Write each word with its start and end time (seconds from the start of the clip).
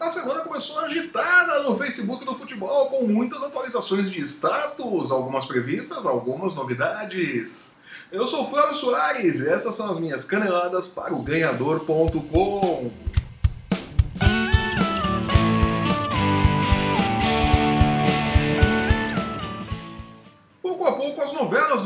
A 0.00 0.08
semana 0.08 0.40
começou 0.40 0.80
agitada 0.80 1.62
no 1.62 1.76
Facebook 1.76 2.24
do 2.24 2.34
futebol, 2.34 2.88
com 2.88 3.06
muitas 3.06 3.42
atualizações 3.42 4.10
de 4.10 4.22
status, 4.22 5.10
algumas 5.10 5.44
previstas, 5.44 6.06
algumas 6.06 6.54
novidades. 6.54 7.76
Eu 8.10 8.26
sou 8.26 8.44
o 8.44 8.46
Flávio 8.48 8.74
Soares 8.74 9.40
e 9.40 9.48
essas 9.50 9.74
são 9.74 9.90
as 9.90 9.98
minhas 9.98 10.24
caneladas 10.24 10.86
para 10.86 11.12
o 11.12 11.20
Ganhador.com. 11.22 12.90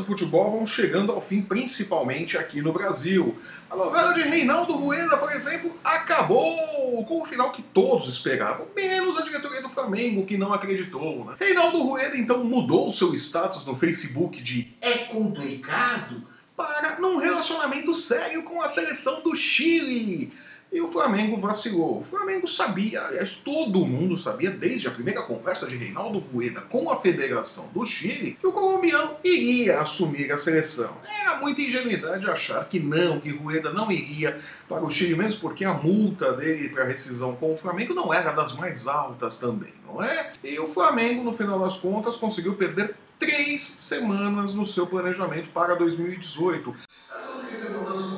do 0.05 0.07
futebol 0.07 0.51
vão 0.51 0.67
chegando 0.67 1.11
ao 1.11 1.23
fim, 1.23 1.41
principalmente 1.41 2.37
aqui 2.37 2.61
no 2.61 2.73
Brasil. 2.73 3.37
A 3.71 3.75
novela 3.75 4.13
de 4.13 4.21
Reinaldo 4.21 4.75
Rueda, 4.75 5.17
por 5.17 5.33
exemplo, 5.33 5.75
acabou 5.83 7.05
com 7.07 7.23
o 7.23 7.27
final 7.27 7.51
que 7.51 7.63
todos 7.63 8.07
esperavam, 8.07 8.67
menos 8.77 9.17
a 9.19 9.23
diretoria 9.23 9.63
do 9.63 9.69
Flamengo, 9.69 10.27
que 10.27 10.37
não 10.37 10.53
acreditou. 10.53 11.25
Né? 11.25 11.37
Reinaldo 11.41 11.83
Rueda 11.83 12.17
então 12.17 12.45
mudou 12.45 12.93
seu 12.93 13.15
status 13.15 13.65
no 13.65 13.75
Facebook 13.75 14.41
de 14.43 14.73
é 14.81 14.99
complicado 15.07 16.23
para 16.57 17.01
num 17.01 17.17
relacionamento 17.17 17.95
sério 17.95 18.43
com 18.43 18.63
a 18.63 18.69
seleção 18.69 19.23
do 19.23 19.35
Chile. 19.35 20.33
E 20.75 20.81
o 20.81 20.89
Flamengo 20.89 21.37
vacilou. 21.37 22.01
O 22.01 22.03
Flamengo 22.03 22.49
sabia, 22.49 23.03
aliás, 23.03 23.37
todo 23.37 23.87
mundo 23.87 24.17
sabia, 24.17 24.51
desde 24.51 24.89
a 24.89 24.91
primeira 24.91 25.23
conversa 25.23 25.69
de 25.69 25.77
Reinaldo 25.77 26.19
Rueda 26.19 26.63
com 26.63 26.91
a 26.91 26.97
Federação 26.97 27.69
do 27.69 27.87
Chile, 27.87 28.37
que 28.41 28.47
o 28.49 28.53
colombiano 28.53 29.13
iria 29.23 29.79
assumir 29.79 30.33
a 30.33 30.37
seleção. 30.37 30.97
Era 31.05 31.37
muita 31.37 31.63
ingenuidade 31.63 32.29
achar 32.29 32.69
que 32.69 32.81
não, 32.81 33.21
que 33.21 33.31
Rueda 33.31 33.73
não 33.73 33.89
iria 33.93 34.41
para 34.69 34.85
o 34.85 34.91
Chile, 34.91 35.15
mesmo 35.15 35.41
porque 35.43 35.65
a 35.65 35.75
multa 35.75 36.33
dele 36.33 36.69
para 36.69 36.83
rescisão 36.83 37.37
com 37.37 37.53
o 37.53 37.57
Flamengo 37.57 37.95
não 37.95 38.13
era 38.13 38.33
das 38.33 38.57
mais 38.57 38.89
altas 38.89 39.37
também, 39.37 39.73
não 39.87 40.03
é? 40.03 40.33
E 40.43 40.59
o 40.59 40.67
Flamengo, 40.67 41.23
no 41.23 41.33
final 41.33 41.61
das 41.61 41.77
contas, 41.77 42.17
conseguiu 42.17 42.57
perder 42.57 42.97
três 43.17 43.63
semanas 43.63 44.55
no 44.55 44.65
seu 44.65 44.89
planejamento 44.89 45.51
para 45.51 45.77
2018. 45.77 46.75
Essas 47.15 47.47
três 47.47 47.63
semanas 47.63 48.14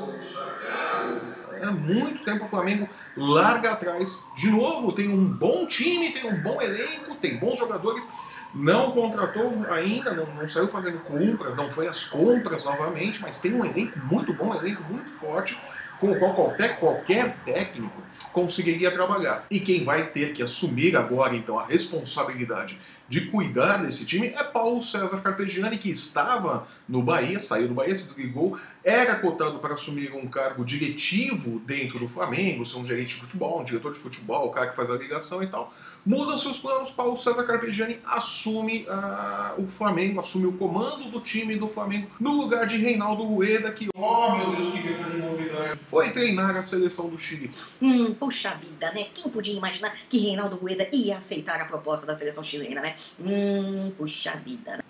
há 1.69 1.73
muito 1.73 2.25
tempo 2.25 2.45
o 2.45 2.49
Flamengo 2.49 2.89
larga 3.17 3.73
atrás. 3.73 4.27
De 4.37 4.51
novo, 4.51 4.93
tem 4.93 5.09
um 5.09 5.25
bom 5.25 5.67
time, 5.67 6.13
tem 6.13 6.31
um 6.31 6.43
bom 6.43 6.61
elenco, 6.61 7.15
tem 7.17 7.39
bons 7.39 7.59
jogadores. 7.59 8.09
Não 8.55 8.93
contratou 8.93 9.67
ainda, 9.71 10.15
não, 10.15 10.27
não 10.35 10.49
saiu 10.49 10.69
fazendo 10.69 10.99
compras, 11.01 11.57
não 11.57 11.69
foi 11.69 11.89
às 11.89 12.07
compras 12.07 12.65
novamente, 12.65 13.21
mas 13.21 13.41
tem 13.41 13.53
um 13.53 13.65
elenco 13.65 13.99
muito 13.99 14.33
bom, 14.33 14.51
um 14.51 14.55
elenco 14.55 14.83
muito 14.85 15.11
forte 15.11 15.61
com 16.01 16.13
o 16.13 16.19
qual 16.19 16.35
qualquer, 16.35 16.79
qualquer 16.79 17.37
técnico 17.45 18.03
conseguiria 18.33 18.91
trabalhar. 18.91 19.47
E 19.51 19.61
quem 19.61 19.85
vai 19.85 20.07
ter 20.07 20.33
que 20.33 20.43
assumir 20.43 20.97
agora, 20.97 21.35
então, 21.35 21.59
a 21.59 21.67
responsabilidade 21.67 22.79
de 23.09 23.31
cuidar 23.31 23.79
desse 23.79 24.05
time 24.05 24.29
é 24.29 24.43
Paulo 24.43 24.83
César 24.83 25.21
Carpegiani, 25.21 25.79
que 25.79 25.91
estava 25.91 26.67
no 26.89 27.03
Bahia, 27.03 27.39
saiu 27.39 27.69
do 27.69 27.75
Bahia, 27.75 27.95
se 27.95 28.09
desligou, 28.09 28.59
era 28.83 29.15
cotado 29.17 29.59
para 29.59 29.75
assumir 29.75 30.13
um 30.13 30.27
cargo 30.27 30.65
diretivo 30.65 31.61
dentro 31.61 31.99
do 31.99 32.09
Flamengo, 32.09 32.67
ser 32.67 32.79
um 32.79 32.87
gerente 32.87 33.15
de 33.15 33.21
futebol, 33.21 33.61
um 33.61 33.65
diretor 33.65 33.93
de 33.93 33.99
futebol, 33.99 34.49
o 34.49 34.51
cara 34.51 34.71
que 34.71 34.77
faz 34.77 34.91
a 34.91 34.97
ligação 34.97 35.43
e 35.43 35.47
tal. 35.47 35.73
Mudam 36.07 36.39
seus 36.39 36.59
planos, 36.59 36.91
Paulo 36.91 37.17
César 37.17 37.43
Carpegiani 37.45 37.99
assume 38.05 38.87
uh, 38.89 39.61
o 39.61 39.67
Flamengo, 39.67 40.21
assume 40.21 40.47
o 40.47 40.53
comando 40.53 41.11
do 41.11 41.21
time 41.21 41.57
do 41.57 41.69
Flamengo, 41.69 42.09
no 42.21 42.41
lugar 42.43 42.65
de 42.65 42.77
Reinaldo 42.77 43.25
Rueda, 43.25 43.73
que, 43.73 43.89
oh 43.93 44.37
meu 44.37 44.55
Deus, 44.55 44.73
que 44.73 44.83
grande 44.83 45.19
novidade, 45.19 45.81
foi 45.81 46.13
treinar 46.13 46.57
a 46.57 46.63
seleção 46.63 47.09
do 47.09 47.19
Chile. 47.19 47.51
Hum, 47.83 48.15
puxa 48.15 48.55
vida, 48.55 48.93
né? 48.93 49.07
Quem 49.13 49.33
podia 49.33 49.53
imaginar 49.53 49.93
que 50.09 50.19
Reinaldo 50.19 50.55
Rueda 50.55 50.89
ia 50.93 51.19
aceitar 51.19 51.61
a 51.61 51.65
proposta 51.65 52.07
da 52.07 52.15
seleção 52.15 52.45
chilena, 52.45 52.81
né? 52.81 52.95
Hum, 53.19 53.91
puxa 53.99 54.37
vida, 54.37 54.77
né? 54.77 54.85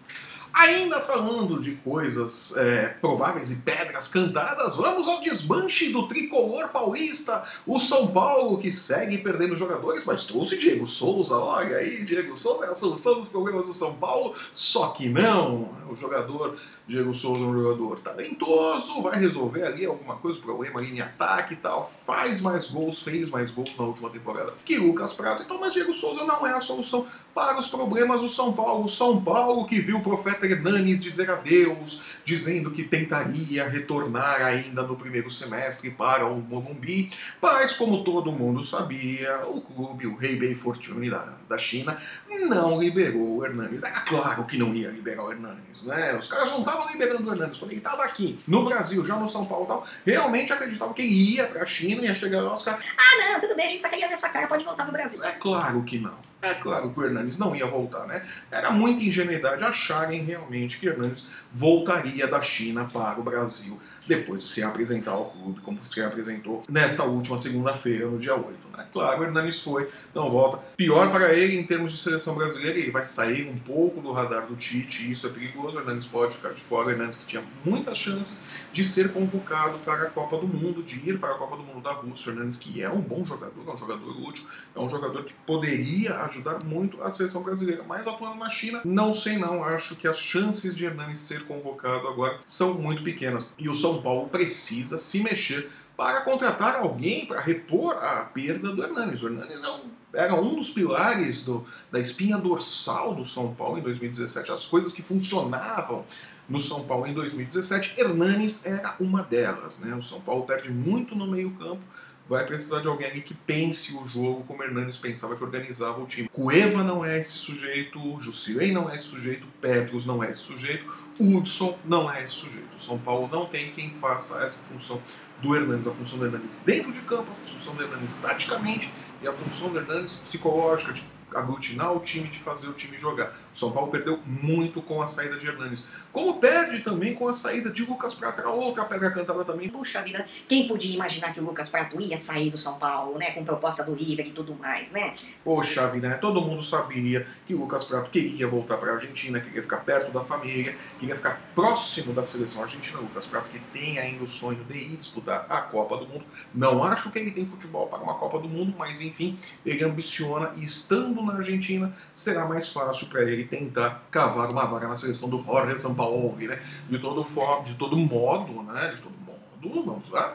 Ainda 0.57 1.01
falando 1.03 1.61
de 1.61 1.73
coisas 1.73 2.57
é, 2.57 2.89
prováveis 2.99 3.51
e 3.51 3.57
pedras 3.57 4.09
cantadas, 4.09 4.77
vamos 4.77 5.07
ao 5.07 5.21
desmanche 5.21 5.91
do 5.91 6.09
tricolor 6.09 6.71
paulista. 6.71 7.45
O 7.67 7.79
São 7.79 8.07
Paulo, 8.07 8.57
que 8.57 8.71
segue 8.71 9.19
perdendo 9.19 9.55
jogadores, 9.55 10.07
mas 10.07 10.25
trouxe 10.25 10.57
Diego 10.57 10.87
Souza. 10.87 11.37
Olha 11.37 11.77
aí, 11.77 12.03
Diego 12.05 12.35
Souza 12.39 12.65
é 12.65 12.71
a 12.71 12.75
solução 12.75 13.17
dos 13.17 13.29
problemas 13.29 13.67
do 13.67 13.75
São 13.75 13.97
Paulo. 13.97 14.35
Só 14.55 14.89
que 14.89 15.11
não. 15.11 15.77
O 15.91 15.95
jogador 15.95 16.57
Diego 16.89 17.13
Souza 17.13 17.45
é 17.45 17.47
um 17.47 17.63
jogador 17.63 18.01
talentoso, 18.01 19.03
vai 19.03 19.19
resolver 19.19 19.63
ali 19.63 19.85
alguma 19.85 20.17
coisa, 20.17 20.41
problema 20.41 20.81
ali 20.81 20.97
em 20.97 21.01
ataque 21.03 21.53
e 21.53 21.57
tal. 21.59 21.93
Faz 22.07 22.41
mais 22.41 22.71
gols, 22.71 23.03
fez 23.03 23.29
mais 23.29 23.51
gols 23.51 23.77
na 23.77 23.85
última 23.85 24.09
temporada 24.09 24.55
que 24.65 24.79
Lucas 24.79 25.13
Prato. 25.13 25.43
Então, 25.43 25.61
mas 25.61 25.75
Diego 25.75 25.93
Souza 25.93 26.25
não 26.25 26.47
é 26.47 26.53
a 26.53 26.61
solução 26.61 27.07
para 27.37 27.59
os 27.59 27.69
problemas 27.69 28.23
do 28.23 28.31
São 28.31 28.51
Paulo. 28.51 28.87
O 28.87 28.89
São 28.89 29.23
Paulo 29.23 29.67
que 29.67 29.79
viu 29.79 29.99
o 29.99 30.03
profeta 30.03 30.47
Hernanes 30.47 31.03
dizer 31.03 31.31
adeus, 31.31 32.01
dizendo 32.25 32.71
que 32.71 32.83
tentaria 32.83 33.69
retornar 33.69 34.41
ainda 34.41 34.83
no 34.83 34.97
primeiro 34.97 35.31
semestre 35.31 35.91
para 35.91 36.25
o 36.25 36.41
Morumbi, 36.41 37.11
mas 37.43 37.75
como 37.75 38.03
todo 38.03 38.33
mundo 38.33 38.63
sabia, 38.63 39.43
o 39.49 39.61
clube, 39.61 40.07
o 40.07 40.17
Rei 40.17 40.37
Bei 40.37 40.55
Fortune 40.55 41.11
da, 41.11 41.35
da 41.47 41.59
China, 41.59 42.01
não 42.49 42.81
liberou 42.81 43.37
o 43.37 43.45
Hernanes. 43.45 43.83
Era 43.83 44.01
claro 44.01 44.47
que 44.47 44.57
não 44.57 44.75
ia 44.75 44.89
liberar 44.89 45.25
o 45.25 45.31
Hernanes, 45.31 45.85
né? 45.85 46.17
Os 46.17 46.29
caras 46.29 46.51
não 46.51 46.61
estavam 46.61 46.91
liberando 46.91 47.29
o 47.29 47.35
Hernanes. 47.35 47.59
Quando 47.59 47.73
ele 47.73 47.81
estava 47.81 48.03
aqui, 48.03 48.39
no 48.49 48.65
Brasil, 48.65 49.05
já 49.05 49.15
no 49.17 49.29
São 49.29 49.45
Paulo 49.45 49.65
e 49.65 49.69
tal, 49.69 49.87
realmente 50.07 50.55
acreditavam 50.55 50.95
que 50.95 51.03
ele 51.03 51.35
ia 51.35 51.47
para 51.47 51.63
a 51.63 51.67
China, 51.67 52.01
ia 52.01 52.15
chegar 52.15 52.41
lá, 52.41 52.55
os 52.55 52.63
caras... 52.63 52.83
Ah, 52.97 53.33
não, 53.33 53.41
tudo 53.43 53.55
bem, 53.55 53.67
a 53.67 53.71
gente 53.71 53.83
só 53.83 53.91
queria 53.91 54.09
ver 54.09 54.17
sua 54.17 54.31
cara, 54.31 54.47
pode 54.47 54.65
voltar 54.65 54.85
pro 54.85 54.93
Brasil. 54.95 55.23
É 55.23 55.33
claro 55.33 55.83
que 55.83 55.99
não. 55.99 56.26
É 56.43 56.55
claro 56.55 56.91
que 56.91 57.01
o 57.01 57.05
Hernandes 57.05 57.39
não 57.39 57.57
ia 57.57 57.67
voltar, 57.67 58.07
né? 58.07 58.25
Era 58.51 58.71
muita 58.71 59.03
ingenuidade 59.03 59.65
acharem 59.65 60.23
realmente 60.23 60.79
que 60.79 60.87
Hernandes 60.87 61.29
voltaria 61.51 62.27
da 62.27 62.41
China 62.41 62.85
para 62.85 63.19
o 63.19 63.23
Brasil 63.23 63.81
depois 64.07 64.43
de 64.43 64.49
se 64.49 64.63
apresentar 64.63 65.13
ao 65.13 65.31
clube, 65.31 65.61
como 65.61 65.85
se 65.85 66.01
apresentou 66.01 66.63
nesta 66.69 67.05
última 67.05 67.37
segunda-feira, 67.37 68.07
no 68.07 68.19
dia 68.19 68.35
8. 68.35 68.47
Né? 68.77 68.87
Claro, 68.93 69.21
o 69.21 69.25
Hernanes 69.25 69.63
foi, 69.63 69.89
não 70.15 70.31
volta. 70.31 70.59
Pior 70.77 71.11
para 71.11 71.33
ele 71.33 71.59
em 71.59 71.65
termos 71.65 71.93
de 71.93 71.99
seleção 71.99 72.35
brasileira, 72.35 72.79
ele 72.79 72.91
vai 72.91 73.05
sair 73.05 73.49
um 73.49 73.57
pouco 73.57 74.01
do 74.01 74.13
radar 74.13 74.47
do 74.47 74.57
Tite, 74.57 75.07
e 75.07 75.13
isso 75.13 75.27
é 75.27 75.31
perigoso. 75.31 75.77
O 75.77 75.81
Hernanes 75.81 76.07
pode 76.07 76.37
ficar 76.37 76.53
de 76.53 76.61
fora. 76.61 76.89
O 76.89 76.91
Hernanes 76.91 77.17
que 77.17 77.27
tinha 77.27 77.43
muitas 77.65 77.97
chances 77.97 78.45
de 78.73 78.85
ser 78.85 79.13
convocado 79.13 79.79
para 79.79 80.05
a 80.05 80.11
Copa 80.11 80.37
do 80.37 80.47
Mundo, 80.47 80.83
de 80.83 80.97
ir 81.09 81.19
para 81.19 81.35
a 81.35 81.39
Copa 81.39 81.57
do 81.57 81.63
Mundo 81.63 81.81
da 81.81 81.93
Rússia. 81.93 82.31
O 82.31 82.35
Hernanes 82.35 82.57
que 82.57 82.83
é 82.83 82.91
um 82.91 83.01
bom 83.01 83.25
jogador, 83.25 83.55
é 83.67 83.71
um 83.73 83.79
jogador 83.79 84.29
útil, 84.29 84.45
é 84.75 84.81
um 84.81 84.91
jogador 84.91 85.25
que 85.25 85.33
poderia 85.47 86.21
ajudar 86.21 86.63
muito 86.65 87.03
a 87.03 87.11
seleção 87.11 87.43
brasileira. 87.43 87.83
Mas 87.87 88.07
atuando 88.07 88.37
na 88.37 88.51
China, 88.51 88.83
não 88.85 89.15
sei 89.15 89.39
não. 89.39 89.65
Acho 89.65 89.97
que 89.97 90.07
as 90.07 90.19
chances 90.19 90.77
de 90.77 90.85
Hernanes 90.85 91.21
ser 91.21 91.45
convocado 91.45 92.07
agora 92.09 92.41
são 92.45 92.75
muito 92.75 93.03
pequenas. 93.03 93.49
E 93.59 93.69
o 93.69 93.75
São 93.75 93.96
Paulo 94.03 94.29
precisa 94.29 94.99
se 94.99 95.21
mexer 95.23 95.71
para 95.97 96.21
contratar 96.21 96.77
alguém 96.77 97.25
para 97.27 97.41
repor 97.41 97.97
a 97.97 98.25
perda 98.27 98.71
do 98.71 98.83
Hernanes. 98.83 99.23
O 99.23 99.29
Hernanes 99.29 99.63
é 99.63 99.71
um, 99.71 99.81
era 100.13 100.35
um 100.35 100.55
dos 100.55 100.71
pilares 100.71 101.45
do, 101.45 101.67
da 101.91 101.99
espinha 101.99 102.37
dorsal 102.37 103.15
do 103.15 103.25
São 103.25 103.55
Paulo 103.55 103.79
em 103.79 103.83
2017. 103.83 104.53
As 104.53 104.67
coisas 104.67 104.93
que 104.93 105.03
funcionavam 105.03 106.05
no 106.49 106.61
São 106.61 106.85
Paulo 106.85 107.07
em 107.07 107.15
2017, 107.15 107.95
Hernanes 107.99 108.65
era 108.65 108.95
uma 109.01 109.23
delas. 109.23 109.81
Né? 109.81 109.95
O 109.95 110.03
São 110.03 110.21
Paulo 110.21 110.45
perde 110.45 110.71
muito 110.71 111.15
no 111.15 111.27
meio-campo. 111.27 111.83
Vai 112.29 112.45
precisar 112.45 112.81
de 112.81 112.89
alguém 112.89 113.21
que 113.21 113.35
pense 113.35 113.95
o 113.95 114.05
jogo 114.09 114.43
como 114.49 114.63
Hernanes 114.63 114.97
pensava 114.97 115.37
que 115.37 115.45
organizava 115.45 116.01
o 116.03 116.07
time. 116.07 116.29
Cueva 116.29 116.83
não 116.83 117.05
é 117.05 117.21
esse 117.21 117.39
sujeito, 117.39 118.19
Jusilei 118.19 118.73
não 118.73 118.91
é 118.91 118.97
esse 118.97 119.07
sujeito, 119.07 119.47
Petros 119.61 120.05
não 120.07 120.25
é 120.25 120.33
esse 120.33 120.41
sujeito, 120.41 120.93
Hudson 121.21 121.79
não 121.85 122.11
é 122.11 122.25
esse 122.25 122.35
sujeito. 122.35 122.69
São 122.77 122.99
Paulo 122.99 123.29
não 123.31 123.47
tem 123.47 123.71
quem 123.71 123.95
faça 123.95 124.43
essa 124.43 124.65
função 124.65 125.01
do 125.41 125.55
Hernandes, 125.55 125.87
a 125.87 125.93
função 125.93 126.19
do 126.19 126.27
Hernandes 126.27 126.65
dentro 126.65 126.93
de 126.93 127.01
campo, 127.03 127.31
a 127.31 127.49
função 127.49 127.77
do 127.77 127.83
Hernandes 127.85 128.17
taticamente 128.17 128.93
e 129.23 129.29
a 129.29 129.33
função 129.33 129.71
do 129.71 129.79
Hernandes 129.79 130.17
psicológica, 130.17 130.95
de 130.95 131.05
aglutinar 131.39 131.93
o 131.93 132.01
time, 132.01 132.29
de 132.29 132.39
fazer 132.39 132.69
o 132.69 132.73
time 132.73 132.99
jogar. 132.99 133.37
O 133.53 133.57
São 133.57 133.71
Paulo 133.73 133.91
perdeu 133.91 134.21
muito 134.27 134.81
com 134.83 135.03
a 135.03 135.07
saída 135.07 135.37
de 135.37 135.47
Hernanes. 135.47 135.85
Como 136.13 136.39
perde 136.41 136.81
também 136.81 137.15
com 137.15 137.29
a 137.29 137.33
saída 137.33 137.71
de 137.71 137.85
Lucas 137.85 138.15
Prato, 138.15 138.41
era 138.41 138.51
outra 138.51 138.85
pedra 138.85 139.11
cantada 139.11 139.45
também. 139.45 139.69
Puxa 139.69 140.03
vida, 140.03 140.27
quem 140.49 140.67
podia 140.67 140.95
imaginar 140.95 141.33
que 141.33 141.41
o 141.41 141.45
Lucas 141.45 141.69
Prato 141.69 142.01
ia 142.01 142.19
sair 142.19 142.51
do 142.51 142.59
São 142.59 142.79
Paulo, 142.79 143.19
né? 143.19 143.33
Com 143.33 143.45
proposta 143.45 143.85
do 143.85 143.95
River 143.95 144.27
e 144.27 144.31
tudo 144.31 144.55
mais, 144.55 144.93
né? 144.93 145.15
Poxa 145.45 145.89
vida, 145.89 146.09
né? 146.09 146.17
Todo 146.17 146.41
mundo 146.41 146.63
sabia 146.63 147.27
que 147.47 147.55
o 147.55 147.59
Lucas 147.59 147.85
Prato 147.85 148.11
queria 148.11 148.49
voltar 148.49 148.79
para 148.79 148.93
a 148.93 148.95
Argentina, 148.95 149.41
queria 149.41 149.63
ficar 149.63 149.79
perto 149.79 150.11
da 150.13 150.23
família, 150.23 150.77
queria 150.99 151.17
ficar 151.17 151.41
próximo 151.55 152.13
da 152.13 152.25
seleção 152.25 152.63
argentina. 152.63 152.99
Lucas 152.99 153.27
Prato 153.27 153.51
que 153.51 153.59
tem 153.73 153.99
ainda 153.99 154.25
o 154.25 154.29
sonho 154.29 154.65
de 154.65 154.79
ir 154.79 154.97
disputar 154.97 155.47
a 155.49 155.61
Copa 155.61 155.97
do 155.99 156.07
Mundo. 156.07 156.25
Não 156.55 156.83
acho 156.83 157.11
que 157.11 157.19
ele 157.19 157.31
tem 157.31 157.47
futebol 157.47 157.87
para 157.87 157.99
uma 157.99 158.15
Copa 158.15 158.39
do 158.39 158.49
Mundo, 158.49 158.75
mas 158.79 159.01
enfim, 159.01 159.39
ele 159.65 159.85
ambiciona 159.85 160.53
e 160.57 160.65
estando 160.65 161.23
na 161.27 161.35
Argentina 161.35 161.95
será 162.15 162.47
mais 162.47 162.69
fácil 162.73 163.09
para 163.09 163.23
ele 163.23 163.45
tentar 163.45 164.07
cavar 164.11 164.51
uma 164.51 164.65
vaga 164.65 164.89
na 164.89 164.97
seleção 164.97 165.29
do 165.29 165.43
Jorge 165.43 165.79
Sampaoli, 165.79 166.49
né? 166.49 166.63
De 166.89 166.99
todo, 166.99 167.23
for, 167.25 167.63
de 167.65 167.75
todo 167.75 167.97
modo, 167.97 168.63
né? 168.63 168.93
De 168.95 169.03
todo 169.03 169.15
modo, 169.27 169.85
vamos 169.85 170.11
lá. 170.11 170.35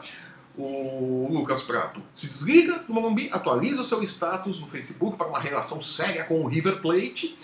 o 0.56 1.28
Lucas 1.30 1.62
Prato 1.62 2.02
se 2.10 2.26
desliga 2.26 2.80
do 2.80 2.92
Morumbi, 2.92 3.30
atualiza 3.32 3.82
seu 3.82 4.02
status 4.02 4.60
no 4.60 4.66
Facebook 4.66 5.16
para 5.16 5.26
uma 5.26 5.40
relação 5.40 5.82
séria 5.82 6.24
com 6.24 6.44
o 6.44 6.46
River 6.46 6.80
Plate 6.80 7.36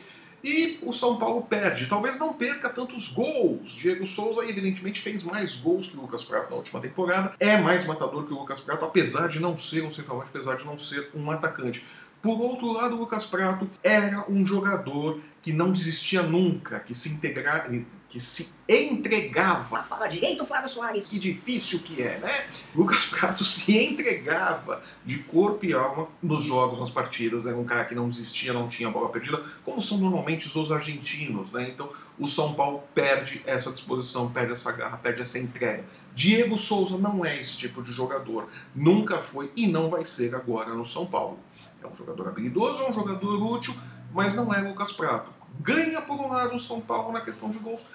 e 0.43 0.79
o 0.83 0.93
São 0.93 1.19
Paulo 1.19 1.43
perde. 1.43 1.87
Talvez 1.87 2.19
não 2.19 2.33
perca 2.33 2.69
tantos 2.69 3.13
gols. 3.13 3.71
Diego 3.71 4.07
Souza, 4.07 4.45
evidentemente, 4.45 5.01
fez 5.01 5.23
mais 5.23 5.57
gols 5.57 5.89
que 5.89 5.97
o 5.97 6.03
Lucas 6.03 6.25
Prato 6.25 6.51
na 6.51 6.57
última 6.57 6.81
temporada. 6.81 7.35
É 7.41 7.57
mais 7.57 7.85
matador 7.85 8.25
que 8.25 8.33
o 8.33 8.39
Lucas 8.39 8.61
Prato, 8.61 8.85
apesar 8.85 9.29
de 9.29 9.41
não 9.41 9.57
ser 9.57 9.83
um 9.85 9.91
centroavante, 9.91 10.31
apesar 10.31 10.57
de 10.57 10.65
não 10.65 10.79
ser 10.79 11.11
um 11.15 11.31
atacante. 11.31 11.85
Por 12.21 12.41
outro 12.41 12.73
lado, 12.73 12.97
o 12.97 12.99
Lucas 12.99 13.25
Prato 13.27 13.71
era 13.83 14.25
um 14.29 14.45
jogador 14.45 15.21
que 15.41 15.53
não 15.53 15.73
desistia 15.73 16.23
nunca, 16.23 16.81
que 16.81 16.93
se 16.93 17.09
integrava, 17.11 17.69
que 18.09 18.19
se 18.19 18.55
entregava. 18.69 19.83
Fala 19.85 20.09
direito, 20.09 20.45
Flávio 20.47 20.69
Soares. 20.69 21.07
Que 21.07 21.19
difícil 21.19 21.81
que 21.81 22.03
é, 22.03 22.19
né? 22.19 22.47
Lucas 22.75 23.05
Prato 23.05 23.45
se 23.45 23.79
entregava 23.79 24.83
de 25.05 25.19
corpo 25.19 25.65
e 25.67 25.75
alma 25.75 26.09
nos 26.23 26.45
jogos, 26.45 26.81
nas 26.81 26.91
partidas. 26.91 27.47
Era 27.47 27.57
um 27.57 27.65
cara 27.65 27.85
que 27.85 27.95
não 27.95 28.09
desistia, 28.09 28.53
não 28.53 28.69
tinha 28.69 28.91
bola 28.91 29.11
perdida, 29.11 29.43
como 29.65 29.83
são 29.83 29.99
normalmente 29.99 30.47
os 30.47 30.73
argentinos, 30.73 31.53
né? 31.53 31.69
Então, 31.69 31.91
o 32.19 32.27
São 32.27 32.55
Paulo 32.55 32.83
perde 32.95 33.43
essa 33.47 33.71
disposição, 33.71 34.33
perde 34.33 34.53
essa 34.53 34.73
garra, 34.73 34.97
perde 34.97 35.21
essa 35.21 35.39
entrega. 35.39 35.85
Diego 36.15 36.59
Souza 36.59 36.99
não 36.99 37.25
é 37.25 37.41
esse 37.41 37.57
tipo 37.57 37.81
de 37.81 37.93
jogador. 37.93 38.49
Nunca 38.75 39.19
foi 39.19 39.53
e 39.55 39.69
não 39.69 39.89
vai 39.89 40.05
ser 40.05 40.35
agora 40.35 40.75
no 40.75 40.85
São 40.85 41.07
Paulo. 41.07 41.39
É 41.83 41.87
um 41.87 41.95
jogador 41.97 42.29
habilidoso, 42.29 42.83
é 42.83 42.91
um 42.91 42.93
jogador 42.93 43.43
útil, 43.53 43.75
mas 44.13 44.35
não 44.35 44.53
é 44.53 44.61
Lucas 44.61 44.93
Prato. 44.93 45.31
Ganha 45.61 46.03
por 46.03 46.19
um 46.19 46.29
lado 46.29 46.57
o 46.57 46.59
São 46.59 46.81
Paulo 46.81 47.13
na 47.13 47.21
questão 47.21 47.51
de 47.51 47.59
gols, 47.59 47.87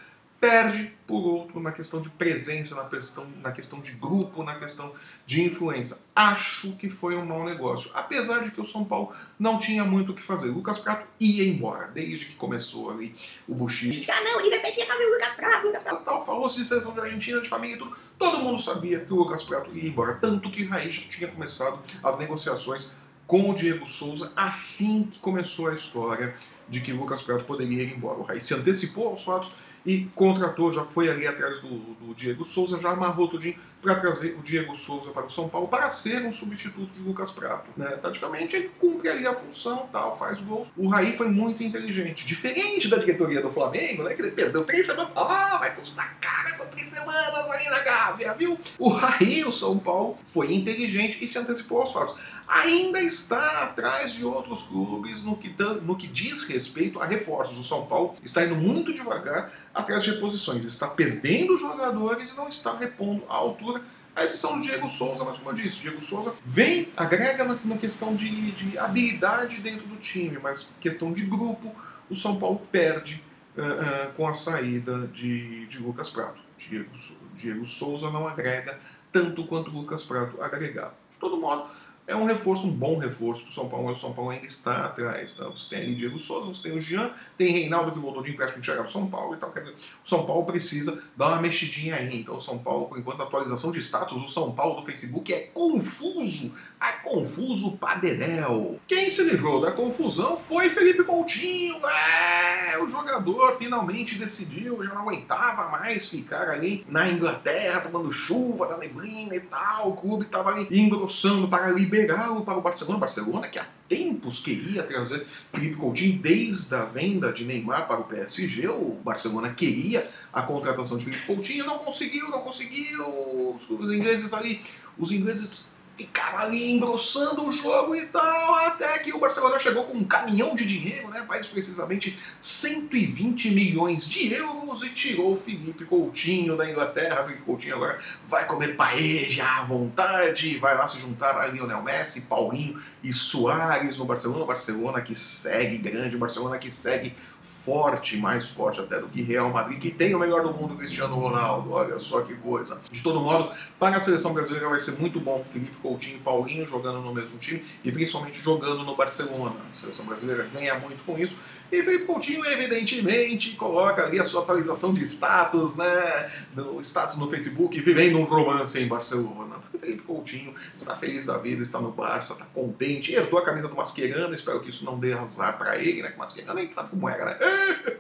perde 0.44 0.94
por 1.08 1.26
outro 1.26 1.62
na 1.62 1.72
questão 1.72 2.02
de 2.02 2.10
presença, 2.10 2.76
na 2.76 2.90
questão, 2.90 3.26
na 3.42 3.54
questão 3.54 3.80
de 3.80 3.94
grupo, 3.94 4.44
na 4.44 4.60
questão 4.60 4.94
de 5.26 5.42
influência. 5.42 6.00
Acho 6.14 6.76
que 6.76 6.90
foi 6.90 7.16
um 7.16 7.26
mau 7.26 7.46
negócio, 7.46 7.92
apesar 7.94 8.44
de 8.44 8.52
que 8.52 8.60
o 8.60 8.66
São 8.66 8.84
Paulo 8.84 9.14
não 9.40 9.58
tinha 9.58 9.86
muito 9.86 10.12
o 10.12 10.14
que 10.14 10.22
fazer. 10.22 10.50
Lucas 10.50 10.80
Prato 10.80 11.08
ia 11.18 11.48
embora, 11.48 11.88
desde 11.88 12.26
que 12.26 12.36
começou 12.36 12.92
ali 12.92 13.16
o 13.48 13.56
buchicho. 13.56 14.12
Ah 14.12 14.22
não, 14.22 14.42
ele 14.42 14.50
vai 14.50 14.60
ter 14.60 14.72
que 14.74 14.86
fazer 14.86 15.06
o 15.06 15.14
Lucas 15.14 15.34
Prato, 15.34 15.66
Lucas 15.66 15.84
Prato. 15.84 16.04
Tal, 16.04 16.26
falou-se 16.26 16.58
de 16.58 16.66
seleção 16.66 16.94
de 16.94 17.00
Argentina, 17.00 17.40
de 17.40 17.48
família 17.48 17.78
e 17.78 17.80
tudo. 17.80 17.96
Todo 18.20 18.40
mundo 18.40 18.60
sabia 18.60 19.00
que 19.00 19.14
o 19.14 19.16
Lucas 19.16 19.44
Prato 19.44 19.72
ia 19.74 19.88
embora, 19.88 20.16
tanto 20.16 20.52
que 20.52 20.66
o 20.66 20.70
Raiz 20.70 20.94
já 20.94 21.10
tinha 21.10 21.32
começado 21.32 21.80
as 22.04 22.20
negociações 22.20 22.92
com 23.34 23.50
o 23.50 23.56
Diego 23.56 23.88
Souza 23.88 24.32
assim 24.36 25.10
que 25.12 25.18
começou 25.18 25.68
a 25.68 25.74
história 25.74 26.36
de 26.70 26.82
que 26.82 26.94
Lucas 26.94 27.24
Prato 27.24 27.46
poderia 27.46 27.82
ir 27.82 27.92
embora. 27.92 28.20
O 28.20 28.22
Raiz 28.22 28.46
se 28.46 28.54
antecipou 28.54 29.08
aos 29.08 29.24
fatos 29.24 29.56
e 29.84 30.06
contratou, 30.14 30.72
já 30.72 30.86
foi 30.86 31.10
ali 31.10 31.26
atrás 31.26 31.60
do, 31.60 31.68
do 31.70 32.14
Diego 32.14 32.44
Souza, 32.44 32.80
já 32.80 32.92
amarrou 32.92 33.28
tudinho 33.28 33.56
para 33.82 33.96
trazer 33.96 34.38
o 34.38 34.44
Diego 34.44 34.76
Souza 34.76 35.10
para 35.10 35.26
o 35.26 35.30
São 35.32 35.50
Paulo 35.50 35.68
para 35.68 35.90
ser 35.90 36.24
um 36.24 36.32
substituto 36.32 36.94
de 36.94 37.02
Lucas 37.02 37.32
Prato. 37.32 37.72
Né? 37.76 37.88
Taticamente, 38.04 38.56
ele 38.56 38.70
cumpre 38.80 39.10
ali 39.10 39.26
a 39.26 39.34
função, 39.34 39.90
tal, 39.92 40.16
faz 40.16 40.40
gols. 40.40 40.72
O 40.78 40.88
Raí 40.88 41.18
foi 41.18 41.28
muito 41.28 41.64
inteligente, 41.64 42.28
diferente 42.28 42.88
da 42.88 42.98
diretoria 42.98 43.42
do 43.42 43.52
Flamengo, 43.52 44.04
né? 44.04 44.14
que 44.14 44.22
perdeu 44.30 44.64
três 44.64 44.86
semanas, 44.86 45.12
ah, 45.16 45.58
vai 45.58 45.76
custar 45.76 46.20
caro 46.22 46.50
essas 46.50 46.70
três 46.70 46.86
semanas 46.86 47.50
ali 47.50 47.68
na 47.68 47.80
Gávea, 47.80 48.34
viu? 48.36 48.60
O 48.78 48.90
Raí, 48.90 49.44
o 49.44 49.52
São 49.52 49.80
Paulo, 49.80 50.18
foi 50.24 50.54
inteligente 50.54 51.18
e 51.20 51.28
se 51.28 51.40
antecipou 51.40 51.82
aos 51.82 51.92
fatos 51.92 52.16
ainda 52.48 53.02
está 53.02 53.64
atrás 53.64 54.14
de 54.14 54.26
outros 54.26 54.64
clubes 54.64 55.24
no 55.24 55.36
que, 55.36 55.54
no 55.82 55.96
que 55.96 56.08
diz 56.08 56.44
respeito 56.44 57.02
a 57.02 57.06
reforços. 57.06 57.58
O 57.58 57.64
São 57.64 57.86
Paulo 57.86 58.16
está 58.24 58.44
indo 58.44 58.56
muito 58.56 58.94
devagar 58.94 59.52
atrás 59.74 60.04
de 60.04 60.12
reposições, 60.12 60.66
está 60.66 60.88
perdendo 60.88 61.58
jogadores 61.58 62.32
e 62.32 62.38
não 62.38 62.48
está 62.48 62.78
repondo 62.78 63.24
à 63.30 63.36
altura. 63.36 63.82
A 64.16 64.24
exceção 64.24 64.58
do 64.58 64.62
Diego 64.62 64.88
Souza, 64.88 65.24
mas 65.24 65.38
como 65.38 65.50
eu 65.50 65.56
disse, 65.56 65.80
Diego 65.80 66.00
Souza 66.00 66.36
vem, 66.46 66.94
agrega 66.96 67.44
na, 67.46 67.58
na 67.66 67.78
questão 67.78 68.14
de, 68.14 68.52
de, 68.52 68.78
habilidade 68.78 69.58
dentro 69.58 69.88
do 69.88 69.96
time, 69.96 70.38
mas 70.42 70.72
questão 70.80 71.12
de 71.12 71.26
grupo, 71.26 71.74
o 72.08 72.16
São 72.16 72.40
Paulo 72.40 72.62
perde 72.72 73.24
uh, 73.58 73.62
uh, 73.62 74.14
com 74.14 74.28
a 74.28 74.34
saída 74.34 75.08
de, 75.08 75.66
de 75.66 75.80
Lucas 75.80 76.12
Prato. 76.12 76.40
Diego, 76.60 76.90
Diego 77.36 77.66
Souza 77.66 78.12
não 78.12 78.28
agrega 78.28 78.80
tanto 79.12 79.46
quanto 79.46 79.72
Lucas 79.72 80.04
Prato 80.04 80.42
agregava. 80.42 80.94
De 81.12 81.18
todo 81.18 81.38
modo, 81.38 81.70
é 82.06 82.16
um 82.16 82.26
reforço, 82.26 82.68
um 82.68 82.74
bom 82.74 82.98
reforço 82.98 83.44
para 83.44 83.50
o 83.50 83.54
São 83.54 83.70
Paulo, 83.70 83.90
o 83.90 83.96
São 83.96 84.14
Paulo 84.14 84.32
ainda 84.32 84.46
está 84.46 84.86
atrás. 84.86 85.38
Tá? 85.38 85.48
Você 85.48 85.70
tem 85.70 85.86
ali 85.86 85.96
Diego 85.96 86.20
Souza, 86.20 86.48
você 86.48 86.64
tem 86.64 86.78
o 86.78 86.82
Jean, 86.82 87.12
tem 87.38 87.52
Reinaldo 87.52 87.94
que 87.94 88.00
voltou 88.00 88.22
de 88.22 88.32
empréstimo 88.32 88.62
de 88.62 88.66
chegar 88.66 88.82
para 88.82 88.90
o 88.90 88.92
São 88.92 89.10
Paulo 89.10 89.36
e 89.36 89.38
tal. 89.38 89.52
Quer 89.52 89.62
dizer, 89.62 89.74
o 89.74 90.08
São 90.08 90.26
Paulo 90.26 90.46
precisa 90.46 91.02
dar 91.16 91.30
uma 91.30 91.42
mexidinha 91.42 91.96
aí. 91.96 92.22
Então, 92.22 92.36
o 92.36 92.40
São 92.40 92.60
Paulo, 92.60 92.88
por 92.88 93.00
enquanto, 93.00 93.24
atualização 93.24 93.72
de 93.72 93.80
status, 93.80 94.22
o 94.22 94.28
São 94.28 94.52
Paulo 94.52 94.82
do 94.82 94.86
Facebook 94.86 95.34
é 95.34 95.50
confuso. 95.54 96.54
É 96.82 96.92
confuso 97.04 97.78
padedel. 97.78 98.78
Quem 98.86 99.10
se 99.10 99.24
livrou 99.24 99.62
da 99.62 99.72
confusão 99.72 100.36
foi 100.36 100.70
Felipe 100.70 101.06
Coutinho. 101.06 101.78
É, 101.88 102.78
o 102.78 102.90
jogador 102.90 103.54
finalmente 103.54 104.16
decidiu, 104.16 104.84
já 104.84 104.94
não 104.94 105.04
aguentava 105.04 105.70
mais 105.70 106.10
ficar 106.10 106.50
ali 106.50 106.86
na 106.90 107.10
Inglaterra, 107.10 107.80
tomando 107.80 108.12
chuva 108.12 108.68
da 108.68 108.78
neblina 108.78 109.34
e 109.36 109.40
tal. 109.40 109.92
O 109.92 109.94
clube 109.94 110.26
estava 110.26 110.50
ali 110.50 110.68
engrossando 110.70 111.48
para 111.48 111.72
liberá-lo 111.94 112.44
para 112.44 112.58
o 112.58 112.62
Barcelona. 112.62 113.00
Barcelona 113.00 113.48
que 113.48 113.60
há 113.60 113.68
tempos 113.88 114.40
queria 114.40 114.84
trazer 114.84 115.26
Felipe 115.52 115.76
Coutinho 115.76 116.20
desde 116.20 116.74
a 116.74 116.86
venda 116.86 117.32
de 117.32 117.46
Neymar 117.46 117.88
para 117.88 118.00
o 118.00 118.06
PSG. 118.06 118.68
O 118.68 119.00
Barcelona 119.04 119.54
queria 119.54 120.10
a 120.32 120.42
contratação 120.42 120.98
de 120.98 121.06
Felipe 121.06 121.26
Coutinho, 121.26 121.66
não 121.66 121.80
conseguiu, 121.80 122.30
não 122.30 122.42
conseguiu. 122.42 123.56
Os 123.56 123.92
ingleses 123.92 124.34
ali, 124.34 124.62
os 124.98 125.12
ingleses 125.12 125.73
ficaram 125.96 126.40
ali 126.40 126.72
engrossando 126.72 127.48
o 127.48 127.52
jogo 127.52 127.96
e 127.96 128.06
tal, 128.08 128.56
até 128.66 129.00
que 129.00 129.14
o 129.14 129.20
Barcelona 129.20 129.60
chegou 129.60 129.86
com 129.86 129.98
um 129.98 130.04
caminhão 130.04 130.56
de 130.56 130.66
dinheiro, 130.66 131.10
né, 131.10 131.24
mais 131.28 131.46
precisamente 131.46 132.18
120 132.40 133.52
milhões 133.52 134.10
de 134.10 134.34
euros 134.34 134.84
e 134.84 134.90
tirou 134.90 135.34
o 135.34 135.38
Felipe 135.38 135.86
Coutinho 135.86 136.58
da 136.58 136.70
Inglaterra. 136.70 137.24
Felipe 137.24 137.44
Coutinho 137.44 137.76
agora 137.76 138.00
vai 138.28 138.46
comer 138.48 138.76
paeja 138.76 139.46
à 139.46 139.64
vontade, 139.64 140.58
vai 140.58 140.76
lá 140.76 140.88
se 140.88 141.00
juntar 141.00 141.38
a 141.38 141.48
Lionel 141.48 141.84
Messi, 141.84 142.22
Paulinho 142.22 142.82
e 143.04 143.14
Soares 143.14 143.98
no 143.98 144.06
Barcelona. 144.06 144.44
O 144.44 144.48
Barcelona 144.48 145.02
que 145.02 145.14
segue 145.14 145.78
grande, 145.78 146.16
o 146.16 146.20
Barcelona 146.20 146.58
que 146.58 146.72
segue 146.72 147.16
forte, 147.44 148.18
mais 148.18 148.50
forte 148.50 148.80
até 148.80 149.00
do 149.00 149.08
que 149.08 149.22
Real 149.22 149.50
Madrid, 149.50 149.80
que 149.80 149.92
tem 149.92 150.16
o 150.16 150.20
melhor 150.20 150.44
do 150.44 150.54
mundo, 150.54 150.76
Cristiano 150.76 151.16
Ronaldo. 151.16 151.72
Olha 151.72 152.00
só 152.00 152.22
que 152.22 152.34
coisa. 152.36 152.82
De 152.90 153.02
todo 153.02 153.20
modo, 153.20 153.52
para 153.80 153.98
a 153.98 154.00
seleção 154.00 154.34
brasileira 154.34 154.70
vai 154.70 154.80
ser 154.80 155.00
muito 155.00 155.20
bom 155.20 155.44
Felipe 155.44 155.76
Coutinho 155.82 156.18
e 156.18 156.20
Paulinho 156.20 156.66
jogando 156.66 157.02
no 157.02 157.14
mesmo 157.14 157.38
time 157.38 157.64
e 157.84 157.92
principalmente 157.92 158.42
jogando 158.42 158.84
no 158.84 158.96
Barcelona. 158.96 159.56
A 159.72 159.76
seleção 159.76 160.06
brasileira 160.06 160.50
ganha 160.54 160.80
muito 160.80 161.04
com 161.04 161.18
isso. 161.18 161.40
E 161.72 161.82
Felipe 161.82 162.06
Coutinho, 162.06 162.46
evidentemente, 162.46 163.52
coloca 163.56 164.04
ali 164.04 164.20
a 164.20 164.26
sua 164.26 164.42
atualização 164.42 164.94
de 164.94 165.04
status, 165.04 165.76
né? 165.76 166.32
No 166.56 166.80
status 166.82 167.18
no 167.18 167.28
Facebook, 167.28 167.80
vivendo 167.82 168.20
um 168.20 168.24
romance 168.24 168.80
em 168.80 168.88
Barcelona. 168.88 169.56
Felipe 169.78 170.04
Coutinho 170.04 170.54
está 170.78 170.96
feliz 170.96 171.26
da 171.26 171.38
vida, 171.38 171.62
está 171.62 171.82
no 171.82 171.92
Barça, 171.92 172.34
está 172.34 172.46
contente, 172.46 173.14
herdou 173.14 173.40
a 173.40 173.44
camisa 173.44 173.68
do 173.68 173.76
Mascherano, 173.76 174.34
espero 174.34 174.62
que 174.62 174.70
isso 174.70 174.86
não 174.86 175.00
dê 175.00 175.14
azar 175.14 175.58
para 175.58 175.78
ele, 175.78 176.02
né? 176.02 176.12
Que 176.12 176.18
Mascherano 176.18 176.60
a 176.60 176.62
gente 176.62 176.76
sabe 176.76 176.90
como 176.90 177.10
é, 177.10 177.18
né? 177.26 177.33
like, 177.40 177.98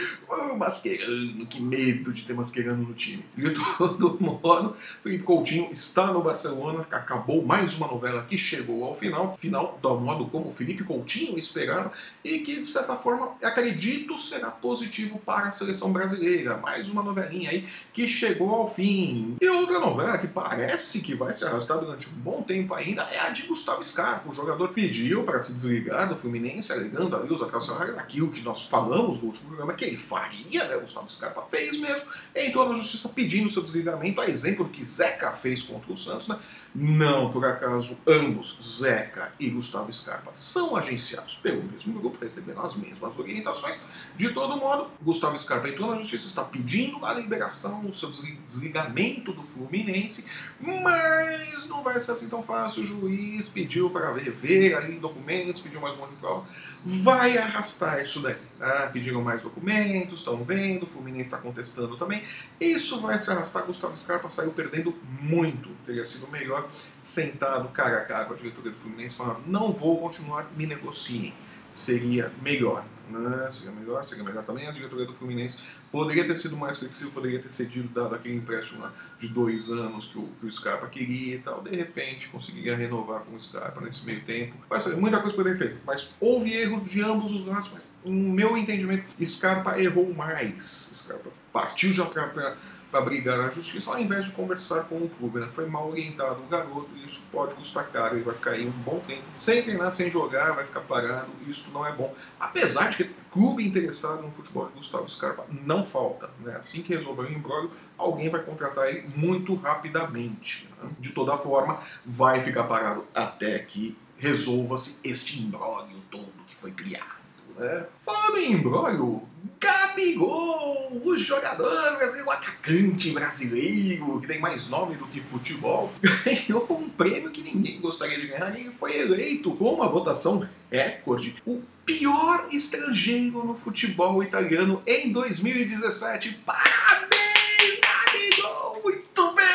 Oh, 0.28 0.56
Mascherano, 0.56 1.46
que 1.46 1.60
medo 1.62 2.12
de 2.12 2.24
ter 2.24 2.34
Mascherano 2.34 2.82
no 2.82 2.94
time. 2.94 3.24
De 3.36 3.54
todo 3.78 4.18
modo, 4.20 4.76
Felipe 5.02 5.22
Coutinho 5.22 5.70
está 5.72 6.12
no 6.12 6.20
Barcelona, 6.20 6.86
acabou 6.90 7.44
mais 7.44 7.76
uma 7.76 7.86
novela 7.86 8.24
que 8.24 8.36
chegou 8.36 8.84
ao 8.84 8.94
final, 8.94 9.36
final 9.36 9.78
do 9.80 10.00
modo 10.00 10.26
como 10.26 10.52
Felipe 10.52 10.82
Coutinho 10.82 11.38
esperava, 11.38 11.92
e 12.24 12.40
que 12.40 12.56
de 12.56 12.66
certa 12.66 12.96
forma 12.96 13.32
acredito 13.42 14.18
será 14.18 14.50
positivo 14.50 15.18
para 15.18 15.48
a 15.48 15.52
seleção 15.52 15.92
brasileira. 15.92 16.56
Mais 16.56 16.88
uma 16.88 17.02
novelinha 17.02 17.50
aí 17.50 17.68
que 17.92 18.06
chegou 18.06 18.50
ao 18.50 18.66
fim. 18.66 19.36
E 19.40 19.48
outra 19.48 19.78
novela 19.78 20.18
que 20.18 20.26
parece 20.26 21.00
que 21.02 21.14
vai 21.14 21.32
se 21.32 21.44
arrastar 21.44 21.78
durante 21.78 22.08
um 22.08 22.12
bom 22.14 22.42
tempo 22.42 22.74
ainda 22.74 23.02
é 23.02 23.20
a 23.20 23.30
de 23.30 23.42
Gustavo 23.42 23.84
Scarpa. 23.84 24.28
O 24.28 24.34
jogador 24.34 24.70
pediu 24.70 25.22
para 25.22 25.38
se 25.38 25.52
desligar 25.52 26.08
do 26.08 26.16
Fluminense, 26.16 26.72
alegando 26.72 27.14
ali 27.14 27.32
os 27.32 27.42
atracionários, 27.42 27.96
aquilo 27.96 28.32
que 28.32 28.42
nós 28.42 28.64
falamos 28.64 29.20
no 29.20 29.28
último 29.28 29.48
programa, 29.48 29.74
que 29.74 29.84
ele 29.84 29.96
faria, 30.16 30.64
né? 30.64 30.76
Gustavo 30.78 31.10
Scarpa 31.12 31.42
fez 31.42 31.78
mesmo, 31.78 32.06
entrou 32.34 32.66
na 32.66 32.74
justiça 32.74 33.10
pedindo 33.10 33.50
seu 33.50 33.62
desligamento, 33.62 34.18
a 34.22 34.28
exemplo 34.28 34.64
do 34.64 34.70
que 34.70 34.82
Zeca 34.82 35.32
fez 35.32 35.62
contra 35.62 35.92
o 35.92 35.96
Santos, 35.96 36.28
né? 36.28 36.38
Não, 36.74 37.30
por 37.30 37.44
acaso, 37.44 37.98
ambos, 38.06 38.78
Zeca 38.80 39.32
e 39.38 39.50
Gustavo 39.50 39.92
Scarpa, 39.92 40.32
são 40.32 40.74
agenciados 40.74 41.34
pelo 41.36 41.62
mesmo 41.62 42.00
grupo, 42.00 42.16
recebendo 42.20 42.60
as 42.60 42.74
mesmas 42.74 43.18
orientações. 43.18 43.78
De 44.16 44.32
todo 44.32 44.56
modo, 44.56 44.90
Gustavo 45.02 45.38
Scarpa 45.38 45.68
entrou 45.68 45.90
na 45.90 45.96
justiça, 45.96 46.26
está 46.26 46.44
pedindo 46.44 47.04
a 47.04 47.12
liberação, 47.12 47.84
o 47.86 47.92
seu 47.92 48.10
desligamento 48.10 49.34
do 49.34 49.42
Fluminense, 49.42 50.30
mas 50.58 51.66
não 51.66 51.82
vai 51.82 52.00
ser 52.00 52.12
assim 52.12 52.30
tão 52.30 52.42
fácil. 52.42 52.82
O 52.82 52.86
juiz 52.86 53.50
pediu 53.50 53.90
para 53.90 54.12
ver, 54.12 54.30
ver 54.30 54.74
ali 54.76 54.98
documentos, 54.98 55.60
pediu 55.60 55.80
mais 55.80 55.94
um 55.94 55.98
monte 55.98 56.10
de 56.10 56.16
prova, 56.16 56.46
vai 56.84 57.36
arrastar 57.36 58.02
isso 58.02 58.20
daí 58.20 58.36
Ah, 58.60 58.88
pediram 58.92 59.22
mais 59.22 59.42
documentos, 59.42 60.20
estão 60.20 60.42
vendo, 60.42 60.84
o 60.84 60.86
Fluminense 60.86 61.28
está 61.30 61.38
contestando 61.38 61.96
também. 61.96 62.22
Isso 62.60 63.00
vai 63.00 63.18
se 63.18 63.30
arrastar. 63.30 63.64
Gustavo 63.64 63.96
Scarpa 63.96 64.28
saiu 64.30 64.52
perdendo 64.52 64.94
muito. 65.20 65.70
Teria 65.84 66.04
sido 66.04 66.28
melhor 66.28 66.68
sentado 67.02 67.68
cara 67.68 67.98
a 67.98 68.04
cara 68.04 68.24
com 68.24 68.34
a 68.34 68.36
diretoria 68.36 68.72
do 68.72 68.78
Fluminense 68.78 69.16
falando: 69.16 69.42
não 69.46 69.72
vou 69.72 70.00
continuar, 70.00 70.50
me 70.56 70.66
negociem. 70.66 71.34
Seria 71.76 72.32
melhor. 72.40 72.86
Né? 73.10 73.50
Seria 73.50 73.72
melhor, 73.78 74.02
seria 74.02 74.24
melhor 74.24 74.42
também. 74.44 74.66
A 74.66 74.70
diretoria 74.70 75.04
do 75.04 75.12
Fluminense 75.12 75.58
poderia 75.92 76.26
ter 76.26 76.34
sido 76.34 76.56
mais 76.56 76.78
flexível, 76.78 77.12
poderia 77.12 77.38
ter 77.38 77.52
cedido, 77.52 77.86
dado 77.88 78.14
aquele 78.14 78.36
empréstimo 78.36 78.88
de 79.18 79.28
dois 79.28 79.70
anos 79.70 80.06
que 80.06 80.18
o, 80.18 80.26
que 80.40 80.46
o 80.46 80.50
Scarpa 80.50 80.86
queria 80.86 81.34
e 81.34 81.38
tal. 81.38 81.60
De 81.60 81.76
repente, 81.76 82.28
conseguiria 82.28 82.74
renovar 82.74 83.20
com 83.20 83.36
o 83.36 83.38
Scarpa 83.38 83.78
nesse 83.82 84.06
meio 84.06 84.24
tempo. 84.24 84.54
Ser 84.80 84.96
muita 84.96 85.20
coisa 85.20 85.36
poderia 85.36 85.58
ter 85.58 85.68
feito, 85.68 85.82
mas 85.86 86.14
houve 86.18 86.54
erros 86.54 86.88
de 86.88 87.02
ambos 87.02 87.34
os 87.34 87.44
lados. 87.44 87.70
Mas, 87.74 87.82
no 88.02 88.32
meu 88.32 88.56
entendimento, 88.56 89.04
Scarpa 89.22 89.78
errou 89.78 90.14
mais. 90.14 90.92
Scarpa 90.96 91.28
partiu 91.52 91.92
já 91.92 92.06
para 92.06 92.56
para 92.90 93.00
brigar 93.00 93.38
na 93.38 93.50
justiça, 93.50 93.90
ao 93.90 93.98
invés 93.98 94.26
de 94.26 94.32
conversar 94.32 94.84
com 94.84 94.96
o 94.96 95.08
clube. 95.08 95.40
Né? 95.40 95.48
Foi 95.48 95.66
mal 95.66 95.90
orientado 95.90 96.42
o 96.42 96.46
garoto 96.46 96.88
e 96.96 97.04
isso 97.04 97.24
pode 97.30 97.54
custar 97.54 97.88
caro. 97.88 98.16
Ele 98.16 98.24
vai 98.24 98.34
ficar 98.34 98.52
aí 98.52 98.66
um 98.66 98.70
bom 98.70 98.98
tempo 99.00 99.22
sem 99.36 99.62
treinar, 99.62 99.92
sem 99.92 100.10
jogar, 100.10 100.52
vai 100.52 100.64
ficar 100.64 100.80
parado. 100.80 101.28
Isso 101.46 101.70
não 101.72 101.86
é 101.86 101.92
bom. 101.92 102.14
Apesar 102.38 102.90
de 102.90 102.96
que 102.98 103.14
clube 103.30 103.66
interessado 103.66 104.22
no 104.22 104.30
futebol 104.30 104.66
de 104.68 104.74
Gustavo 104.74 105.08
Scarpa 105.08 105.44
não 105.50 105.84
falta. 105.84 106.30
Né? 106.40 106.56
Assim 106.56 106.82
que 106.82 106.94
resolver 106.94 107.22
o 107.22 107.32
embrólio, 107.32 107.70
alguém 107.98 108.30
vai 108.30 108.42
contratar 108.42 108.88
ele 108.88 109.08
muito 109.14 109.54
rapidamente. 109.56 110.68
Né? 110.82 110.90
De 110.98 111.12
toda 111.12 111.36
forma, 111.36 111.80
vai 112.04 112.40
ficar 112.40 112.64
parado 112.64 113.04
até 113.14 113.58
que 113.58 113.96
resolva-se 114.16 115.00
este 115.04 115.42
embrólio 115.42 116.00
todo 116.10 116.32
que 116.46 116.56
foi 116.56 116.72
criado. 116.72 117.16
Né? 117.56 117.86
Falando 117.98 118.38
em 118.38 118.52
embrólio, 118.52 119.22
Gabigol, 119.58 121.00
o 121.02 121.16
jogador 121.16 121.96
brasileiro, 121.96 122.28
o 122.28 122.30
atacante 122.46 123.10
brasileiro, 123.10 124.20
que 124.20 124.26
tem 124.26 124.38
mais 124.38 124.68
nome 124.68 124.94
do 124.94 125.06
que 125.06 125.20
futebol, 125.20 125.92
ganhou 126.24 126.66
um 126.70 126.88
prêmio 126.88 127.30
que 127.30 127.42
ninguém 127.42 127.80
gostaria 127.80 128.18
de 128.20 128.28
ganhar 128.28 128.58
e 128.58 128.70
foi 128.70 128.96
eleito 128.96 129.50
com 129.52 129.74
uma 129.74 129.88
votação 129.88 130.48
recorde 130.70 131.36
o 131.44 131.62
pior 131.84 132.48
estrangeiro 132.50 133.44
no 133.44 133.54
futebol 133.54 134.22
italiano 134.22 134.82
em 134.86 135.12
2017. 135.12 136.40
Parabéns, 136.44 137.80
Gabigol! 137.80 138.80
Muito 138.82 139.34
bem, 139.34 139.46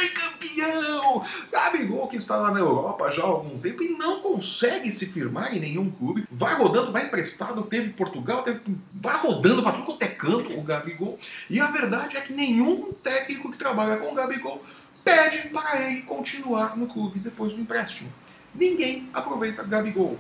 Gabigol 1.52 2.08
que 2.08 2.18
está 2.18 2.38
lá 2.38 2.52
na 2.52 2.60
Europa 2.60 3.10
já 3.12 3.24
há 3.24 3.28
algum 3.28 3.58
tempo 3.60 3.84
e 3.84 3.90
não 3.90 4.22
consegue 4.22 4.92
se 4.92 5.06
firmar 5.06 5.56
em 5.56 5.60
nenhum 5.60 5.90
clube. 5.90 6.28
Vai 6.30 6.56
rodando, 6.56 6.92
vai 6.92 7.06
emprestado, 7.06 7.64
teve 7.64 7.90
Portugal, 7.90 8.44
teve... 8.44 8.62
vai 8.94 9.18
rodando 9.18 9.64
para 9.64 9.74
tudo 9.74 9.86
quanto 9.86 10.04
é 10.04 10.08
canto 10.08 10.58
o 10.58 10.62
Gabigol. 10.62 11.18
E 11.50 11.60
a 11.60 11.68
verdade 11.68 12.18
é 12.18 12.22
que 12.22 12.34
nenhum 12.34 12.92
técnico 12.94 13.52
que 13.52 13.58
trabalha 13.58 13.98
com 13.98 14.12
o 14.12 14.16
Gabigol 14.16 14.64
pede 15.04 15.50
para 15.50 15.82
ele 15.82 16.02
continuar 16.04 16.78
no 16.78 16.88
clube 16.88 17.20
depois 17.20 17.54
do 17.54 17.62
empréstimo. 17.62 18.12
Ninguém 18.54 19.10
aproveita 19.14 19.64
Gabigol. 19.64 20.18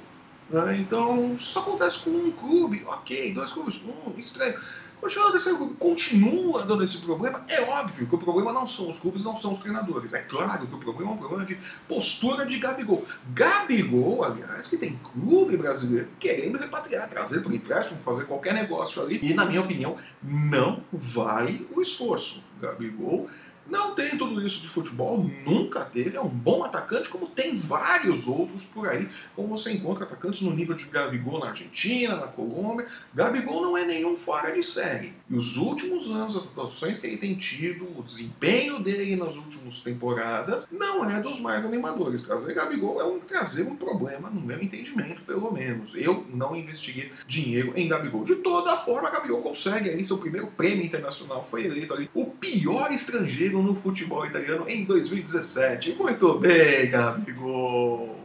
Né? 0.49 0.77
Então, 0.79 1.35
isso 1.35 1.57
acontece 1.57 1.99
com 1.99 2.09
um 2.09 2.31
clube, 2.31 2.83
ok, 2.85 3.33
dois 3.33 3.51
clubes, 3.51 3.81
um, 3.83 4.19
estranho. 4.19 4.59
O 5.01 5.57
clube 5.57 5.73
continua 5.75 6.63
dando 6.63 6.83
esse 6.83 6.99
problema. 6.99 7.43
É 7.47 7.61
óbvio 7.61 8.07
que 8.07 8.15
o 8.15 8.17
problema 8.17 8.53
não 8.53 8.67
são 8.67 8.89
os 8.89 8.99
clubes, 8.99 9.23
não 9.23 9.35
são 9.35 9.51
os 9.51 9.59
treinadores. 9.59 10.13
É 10.13 10.21
claro 10.21 10.67
que 10.67 10.75
o 10.75 10.77
problema 10.77 11.11
é 11.11 11.13
um 11.15 11.17
problema 11.17 11.45
de 11.45 11.57
postura 11.87 12.45
de 12.45 12.59
Gabigol. 12.59 13.05
Gabigol, 13.33 14.23
aliás, 14.23 14.67
que 14.67 14.77
tem 14.77 14.99
clube 15.11 15.57
brasileiro 15.57 16.07
querendo 16.19 16.57
repatriar, 16.57 17.09
trazer 17.09 17.41
para 17.41 17.51
o 17.51 17.55
empréstimo, 17.55 18.01
fazer 18.01 18.25
qualquer 18.25 18.53
negócio 18.53 19.01
ali. 19.01 19.19
E, 19.23 19.33
na 19.33 19.45
minha 19.45 19.61
opinião, 19.61 19.97
não 20.21 20.83
vale 20.91 21.67
o 21.75 21.81
esforço. 21.81 22.45
Gabigol 22.61 23.27
não 23.69 23.95
tem 23.95 24.17
tudo 24.17 24.45
isso 24.45 24.61
de 24.61 24.67
futebol, 24.67 25.25
nunca 25.45 25.81
teve. 25.81 26.17
É 26.17 26.21
um 26.21 26.29
bom 26.29 26.63
atacante, 26.63 27.09
como 27.09 27.27
tem 27.27 27.55
vários 27.55 28.27
outros 28.27 28.63
por 28.65 28.87
aí. 28.89 29.07
Como 29.35 29.49
você 29.57 29.71
encontra 29.71 30.03
atacantes 30.03 30.41
no 30.41 30.53
nível 30.53 30.75
de 30.75 30.85
Gabigol 30.85 31.39
na 31.39 31.49
Argentina, 31.49 32.15
na 32.15 32.27
Colômbia. 32.27 32.87
Gabigol 33.13 33.61
não 33.61 33.77
é 33.77 33.85
nenhum 33.85 34.15
fora 34.15 34.51
de 34.51 34.63
série. 34.63 35.13
E 35.29 35.35
os 35.35 35.57
últimos 35.57 36.07
anos, 36.09 36.35
as 36.35 36.47
atuações 36.47 36.99
que 36.99 37.07
ele 37.07 37.17
tem 37.17 37.35
tido, 37.35 37.87
o 37.97 38.03
desempenho 38.03 38.79
dele 38.79 39.15
nas 39.15 39.37
últimas 39.37 39.81
temporadas, 39.81 40.67
não 40.71 41.09
é 41.09 41.21
dos 41.21 41.39
mais 41.39 41.65
animadores. 41.65 42.23
Trazer 42.23 42.53
Gabigol 42.53 42.99
é 42.99 43.05
um, 43.05 43.19
trazer 43.19 43.63
um 43.63 43.75
problema, 43.75 44.29
no 44.29 44.41
meu 44.41 44.61
entendimento, 44.61 45.21
pelo 45.21 45.51
menos. 45.51 45.95
Eu 45.95 46.25
não 46.33 46.55
investiguei 46.55 47.11
dinheiro 47.27 47.73
em 47.75 47.87
Gabigol. 47.87 48.23
De 48.23 48.35
toda 48.35 48.75
forma, 48.77 49.09
Gabigol 49.09 49.41
consegue 49.41 49.89
aí 49.89 50.03
seu 50.03 50.17
primeiro 50.17 50.47
prêmio 50.47 50.85
internacional. 50.85 51.43
Foi 51.43 51.65
eleito 51.65 51.93
ali 51.93 52.09
o 52.13 52.25
pior 52.25 52.91
estrangeiro 52.91 53.50
no 53.59 53.75
futebol 53.75 54.25
italiano 54.25 54.65
em 54.67 54.85
2017. 54.85 55.95
Muito 55.95 56.37
bem, 56.37 56.89
Gabigol! 56.91 58.15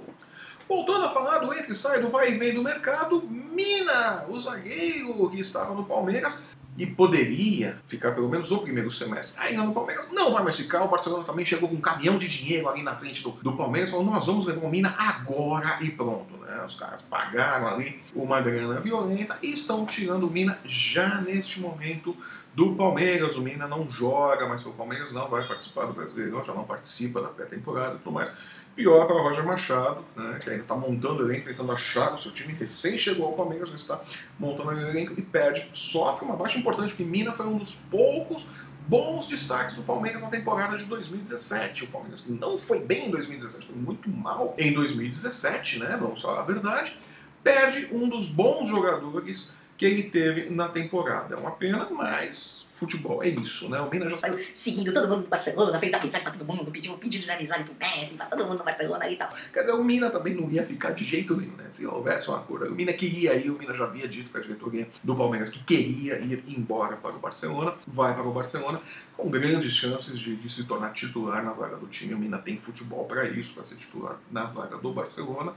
Voltando 0.69 1.07
a 1.07 1.11
falar 1.11 1.39
do 1.39 1.55
entre 1.55 1.73
e 1.73 1.75
sai, 1.75 2.01
do 2.01 2.11
vai 2.11 2.33
e 2.33 2.39
vem 2.39 2.53
do 2.53 2.63
mercado, 2.63 3.23
Mina, 3.23 4.25
o 4.29 4.39
zagueiro 4.39 5.31
que 5.31 5.39
estava 5.39 5.73
no 5.73 5.85
Palmeiras, 5.85 6.49
e 6.79 6.85
poderia 6.85 7.81
ficar 7.87 8.13
pelo 8.13 8.29
menos 8.29 8.51
o 8.51 8.59
primeiro 8.59 8.91
semestre 8.91 9.41
ainda 9.41 9.63
no 9.63 9.73
Palmeiras. 9.73 10.13
Não 10.13 10.33
vai 10.33 10.43
mais 10.43 10.57
ficar. 10.57 10.85
O 10.85 10.89
Barcelona 10.89 11.25
também 11.25 11.45
chegou 11.45 11.69
com 11.69 11.77
um 11.77 11.81
caminhão 11.81 12.19
de 12.19 12.29
dinheiro 12.29 12.69
ali 12.69 12.83
na 12.83 12.95
frente 12.95 13.23
do, 13.23 13.31
do 13.31 13.57
Palmeiras, 13.57 13.91
falou: 13.91 14.05
nós 14.05 14.27
vamos 14.27 14.45
levar 14.45 14.67
o 14.67 14.69
Mina 14.69 14.95
agora 14.99 15.79
e 15.81 15.91
pronto. 15.91 16.37
Né? 16.37 16.63
Os 16.67 16.75
caras 16.75 17.01
pagaram 17.03 17.69
ali 17.69 18.03
uma 18.15 18.41
grana 18.41 18.81
violenta 18.81 19.39
e 19.43 19.51
estão 19.51 19.87
tirando 19.87 20.27
o 20.27 20.31
Mina 20.31 20.59
já 20.65 21.21
neste 21.21 21.61
momento 21.61 22.15
do 22.57 22.75
Palmeiras. 22.75 23.37
O 23.37 23.43
Mina 23.43 23.69
não 23.69 23.89
joga 23.91 24.49
mais 24.49 24.63
pelo 24.63 24.75
Palmeiras, 24.75 25.13
não 25.13 25.29
vai 25.29 25.47
participar 25.47 25.85
do 25.85 25.93
Brasileirão, 25.93 26.43
já 26.43 26.55
não 26.55 26.65
participa 26.65 27.21
da 27.21 27.29
pré-temporada 27.29 27.97
e 27.97 27.99
tudo 27.99 28.13
mais. 28.13 28.35
Pior 28.75 29.07
para 29.07 29.17
o 29.17 29.23
Roger 29.23 29.45
Machado, 29.45 30.05
né, 30.15 30.39
que 30.43 30.51
ainda 30.51 30.63
está 30.63 30.75
montando 30.75 31.23
o 31.23 31.27
elenco, 31.27 31.47
tentando 31.47 31.71
achar 31.73 32.15
o 32.15 32.19
seu 32.19 32.33
time, 32.33 32.55
recém 32.55 32.99
chegou 32.99 33.27
ao 33.27 33.33
Palmeiras, 33.35 33.69
já 33.69 33.75
está 33.75 34.01
montando 34.39 34.71
o 34.71 34.81
elenco 34.81 35.13
e 35.17 35.23
perde. 35.23 35.69
Sofre 35.73 36.25
uma 36.25 36.37
baixa 36.37 36.59
importante, 36.59 36.91
porque 36.91 37.05
Mina 37.05 37.33
foi 37.33 37.47
um 37.47 37.59
dos 37.59 37.75
poucos 37.75 38.53
bons 38.89 39.27
destaques 39.29 39.75
do 39.75 39.83
Palmeiras 39.83 40.23
na 40.23 40.29
temporada 40.29 40.79
de 40.79 40.85
2017. 40.85 41.85
O 41.85 41.89
Palmeiras 41.89 42.21
que 42.21 42.33
não 42.33 42.59
foi 42.59 42.81
bem 42.81 43.09
em 43.09 43.11
2017, 43.11 43.67
foi 43.67 43.77
muito 43.77 44.09
mal 44.09 44.55
em 44.57 44.73
2017, 44.73 45.79
né? 45.79 45.97
Vamos 46.01 46.23
falar 46.23 46.41
a 46.41 46.45
verdade. 46.45 46.99
Perde 47.43 47.89
um 47.93 48.09
dos 48.09 48.29
bons 48.29 48.69
jogadores 48.69 49.55
que 49.77 49.85
ele 49.85 50.05
teve 50.05 50.51
na 50.51 50.69
temporada. 50.69 51.35
É 51.35 51.39
uma 51.39 51.53
pena, 51.53 51.89
mas 51.91 52.67
futebol. 52.77 53.23
É 53.23 53.29
isso, 53.29 53.69
né? 53.69 53.81
O 53.81 53.91
Mina 53.91 54.09
já 54.09 54.17
saiu 54.17 54.39
seguindo 54.55 54.93
todo 54.93 55.09
mundo 55.09 55.23
do 55.23 55.29
Barcelona, 55.29 55.79
fez 55.81 55.93
amizade 55.95 56.23
pra 56.23 56.33
todo 56.33 56.45
mundo, 56.45 56.71
pediu 56.71 56.93
um 56.93 56.99
pedido 56.99 57.25
de 57.25 57.31
amizade 57.31 57.65
pro 57.65 57.75
Messi, 57.75 58.17
pra 58.17 58.27
todo 58.27 58.45
mundo 58.45 58.59
no 58.59 58.65
Barcelona 58.65 59.09
e 59.09 59.17
tal. 59.17 59.31
Quer 59.53 59.61
dizer, 59.61 59.73
o 59.73 59.83
Mina 59.83 60.11
também 60.11 60.35
não 60.35 60.51
ia 60.51 60.65
ficar 60.65 60.91
de 60.91 61.05
jeito 61.05 61.37
nenhum, 61.37 61.57
né? 61.57 61.65
Se 61.71 61.87
houvesse 61.87 62.29
uma 62.29 62.41
cor. 62.41 62.63
O 62.65 62.75
Mina 62.75 62.93
queria 62.93 63.35
ir, 63.35 63.51
o 63.51 63.59
Mina 63.59 63.75
já 63.75 63.85
havia 63.85 64.07
dito 64.07 64.31
para 64.31 64.41
a 64.41 64.45
diretoria 64.45 64.89
do 65.03 65.17
Palmeiras 65.17 65.49
que 65.49 65.65
queria 65.65 66.19
ir 66.19 66.45
embora 66.47 66.97
para 66.97 67.17
o 67.17 67.19
Barcelona, 67.19 67.75
vai 67.87 68.15
para 68.15 68.25
o 68.25 68.33
Barcelona, 68.33 68.81
com 69.17 69.31
grandes 69.31 69.73
chances 69.73 70.19
de, 70.19 70.37
de 70.37 70.49
se 70.49 70.65
tornar 70.65 70.93
titular 70.93 71.43
na 71.43 71.55
zaga 71.55 71.77
do 71.77 71.87
time. 71.87 72.15
O 72.15 72.19
Mina 72.19 72.39
tem 72.39 72.57
futebol 72.57 73.07
para 73.07 73.27
isso, 73.27 73.55
para 73.55 73.65
ser 73.65 73.77
titular 73.77 74.19
na 74.31 74.47
zaga 74.47 74.77
do 74.77 74.93
Barcelona. 74.93 75.55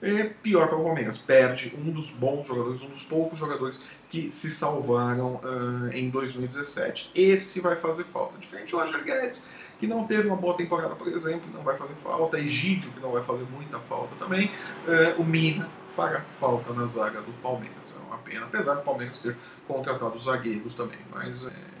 É 0.00 0.24
pior 0.24 0.68
para 0.68 0.78
o 0.78 0.84
Palmeiras, 0.84 1.18
perde 1.18 1.74
um 1.76 1.90
dos 1.90 2.10
bons 2.10 2.46
jogadores, 2.46 2.82
um 2.82 2.88
dos 2.88 3.02
poucos 3.02 3.36
jogadores 3.36 3.84
que 4.08 4.30
se 4.30 4.48
salvaram 4.48 5.40
uh, 5.42 5.88
em 5.92 6.08
2017. 6.08 7.10
Esse 7.14 7.60
vai 7.60 7.74
fazer 7.74 8.04
falta. 8.04 8.38
Diferente 8.38 8.70
do 8.70 8.78
Roger 8.78 9.02
Guedes, 9.02 9.50
que 9.80 9.88
não 9.88 10.06
teve 10.06 10.28
uma 10.28 10.36
boa 10.36 10.56
temporada, 10.56 10.94
por 10.94 11.08
exemplo, 11.08 11.50
não 11.52 11.62
vai 11.62 11.76
fazer 11.76 11.94
falta. 11.96 12.38
Egídio, 12.38 12.92
que 12.92 13.00
não 13.00 13.10
vai 13.10 13.22
fazer 13.24 13.44
muita 13.50 13.80
falta 13.80 14.14
também. 14.16 14.46
Uh, 14.86 15.20
o 15.20 15.24
Mina 15.24 15.68
fará 15.88 16.20
falta 16.32 16.72
na 16.72 16.86
zaga 16.86 17.20
do 17.20 17.32
Palmeiras. 17.42 17.94
É 17.94 18.06
uma 18.06 18.18
pena, 18.18 18.46
apesar 18.46 18.74
do 18.74 18.82
Palmeiras 18.82 19.18
ter 19.18 19.36
contratado 19.66 20.16
zagueiros 20.18 20.74
também. 20.74 20.98
Mas. 21.10 21.42
É 21.44 21.77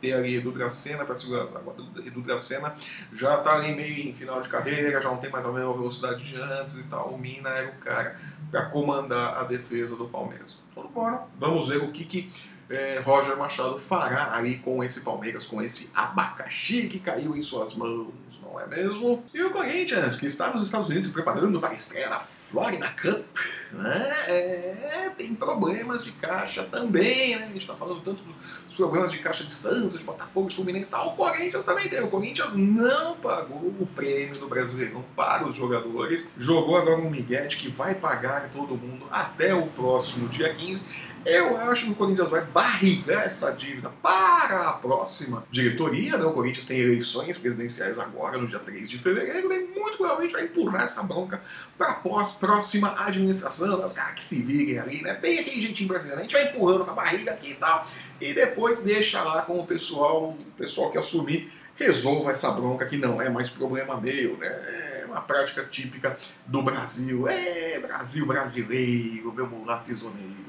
ter 0.00 0.12
ali 0.12 0.36
Edu 0.36 0.52
Dracena 0.52 1.04
para 1.04 1.16
segurar 1.16 1.44
as 1.44 1.56
águas. 1.56 1.76
Edu 2.04 2.20
Dracena 2.22 2.74
já 3.12 3.38
está 3.38 3.54
ali 3.54 3.74
meio 3.74 4.08
em 4.08 4.14
final 4.14 4.40
de 4.40 4.48
carreira, 4.48 5.00
já 5.00 5.08
não 5.08 5.18
tem 5.18 5.30
mais 5.30 5.44
a 5.44 5.52
mesma 5.52 5.72
velocidade 5.72 6.24
de 6.24 6.36
antes 6.36 6.78
e 6.78 6.88
tal. 6.88 7.10
O 7.10 7.18
Mina 7.18 7.50
era 7.50 7.68
o 7.68 7.74
cara 7.84 8.18
para 8.50 8.66
comandar 8.66 9.36
a 9.38 9.44
defesa 9.44 9.96
do 9.96 10.08
Palmeiras. 10.08 10.58
Então, 10.70 10.86
bora, 10.88 11.22
vamos 11.38 11.68
ver 11.68 11.78
o 11.78 11.92
que, 11.92 12.04
que 12.04 12.32
é, 12.70 13.00
Roger 13.00 13.36
Machado 13.36 13.78
fará 13.78 14.34
ali 14.34 14.58
com 14.58 14.82
esse 14.84 15.00
Palmeiras, 15.00 15.46
com 15.46 15.62
esse 15.62 15.90
abacaxi 15.94 16.86
que 16.86 17.00
caiu 17.00 17.34
em 17.34 17.42
suas 17.42 17.74
mãos, 17.74 18.12
não 18.42 18.60
é 18.60 18.66
mesmo? 18.66 19.24
E 19.32 19.42
o 19.42 19.50
Corinthians, 19.50 20.16
que 20.16 20.26
está 20.26 20.52
nos 20.52 20.62
Estados 20.64 20.86
Unidos 20.86 21.06
se 21.06 21.12
preparando 21.12 21.60
para 21.60 21.70
a 21.70 21.74
estreia 21.74 22.10
na 22.10 22.20
Florida 22.50 22.88
Cup 23.00 23.24
Né? 23.72 24.14
É, 24.26 25.10
tem 25.16 25.34
problemas 25.34 26.02
de 26.02 26.12
caixa 26.12 26.64
também, 26.64 27.36
né? 27.36 27.44
A 27.44 27.48
gente 27.48 27.58
está 27.58 27.74
falando 27.74 28.00
tanto 28.00 28.22
dos 28.64 28.74
problemas 28.74 29.12
de 29.12 29.18
caixa 29.18 29.44
de 29.44 29.52
Santos, 29.52 29.98
de 29.98 30.04
Botafogo, 30.04 30.48
de 30.48 30.54
Fluminense 30.54 30.90
tal. 30.90 31.08
O 31.08 31.16
Corinthians 31.16 31.64
também 31.64 31.86
tem. 31.88 32.02
O 32.02 32.08
Corinthians 32.08 32.56
não 32.56 33.16
pagou 33.16 33.58
o 33.58 33.86
prêmio 33.94 34.38
do 34.38 34.48
Brasileirão 34.48 35.04
para 35.14 35.46
os 35.46 35.54
jogadores. 35.54 36.30
Jogou 36.38 36.76
agora 36.76 36.96
um 36.96 37.10
Miguel 37.10 37.48
que 37.48 37.68
vai 37.70 37.94
pagar 37.94 38.50
todo 38.50 38.76
mundo 38.76 39.06
até 39.10 39.54
o 39.54 39.66
próximo 39.66 40.28
dia 40.28 40.54
15. 40.54 40.86
Eu 41.24 41.56
acho 41.58 41.86
que 41.86 41.92
o 41.92 41.94
Corinthians 41.94 42.30
vai 42.30 42.42
barrigar 42.42 43.24
essa 43.24 43.50
dívida 43.50 43.90
para 44.02 44.68
a 44.68 44.72
próxima 44.74 45.44
diretoria. 45.50 46.16
Né? 46.16 46.24
O 46.24 46.32
Corinthians 46.32 46.66
tem 46.66 46.78
eleições 46.78 47.36
presidenciais 47.36 47.98
agora, 47.98 48.38
no 48.38 48.46
dia 48.46 48.58
3 48.58 48.88
de 48.88 48.98
fevereiro, 48.98 49.52
e 49.52 49.66
muito 49.78 49.98
provavelmente 49.98 50.32
vai 50.32 50.44
empurrar 50.44 50.82
essa 50.84 51.02
bronca 51.02 51.42
para 51.76 51.90
a 51.90 51.94
próxima 51.94 52.94
administração. 53.04 53.84
Os 53.84 53.92
caras 53.92 54.14
que 54.14 54.22
se 54.22 54.42
virem 54.42 54.78
ali, 54.78 55.02
né? 55.02 55.14
Bem 55.14 55.38
aquele 55.38 55.60
jeitinho 55.60 55.88
brasileiro. 55.88 56.20
A 56.20 56.22
gente 56.22 56.32
vai 56.32 56.44
empurrando 56.48 56.84
com 56.84 56.90
a 56.90 56.94
barriga 56.94 57.32
aqui 57.32 57.50
e 57.50 57.54
tal. 57.54 57.84
E 58.20 58.32
depois 58.32 58.80
deixa 58.80 59.22
lá 59.22 59.42
com 59.42 59.60
o 59.60 59.66
pessoal, 59.66 60.30
o 60.30 60.52
pessoal 60.56 60.90
que 60.90 60.98
assumir 60.98 61.52
resolva 61.76 62.32
essa 62.32 62.50
bronca 62.50 62.86
que 62.86 62.96
não 62.96 63.22
é 63.22 63.28
mais 63.28 63.48
problema 63.48 64.00
meu, 64.00 64.36
né? 64.36 64.46
É 64.46 65.04
uma 65.06 65.20
prática 65.20 65.64
típica 65.64 66.18
do 66.46 66.62
Brasil. 66.62 67.28
É 67.28 67.78
Brasil 67.78 68.26
brasileiro, 68.26 69.32
meu 69.32 69.46
mulato 69.46 69.84
prisioneiro. 69.84 70.47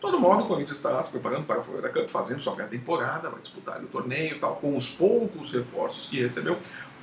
Todo 0.00 0.18
modo, 0.18 0.44
o 0.44 0.46
Corinthians 0.46 0.78
está 0.78 1.02
se 1.02 1.10
preparando 1.10 1.44
para 1.44 1.60
a 1.60 1.62
Florida 1.62 1.90
Cup, 1.90 2.08
fazendo 2.08 2.40
sua 2.40 2.54
pré-temporada, 2.54 3.28
vai 3.28 3.40
disputar 3.40 3.82
o 3.82 3.86
torneio 3.86 4.38
tal, 4.40 4.56
com 4.56 4.74
os 4.74 4.88
poucos 4.88 5.52
reforços 5.52 6.08
que 6.08 6.20
recebeu. 6.20 6.58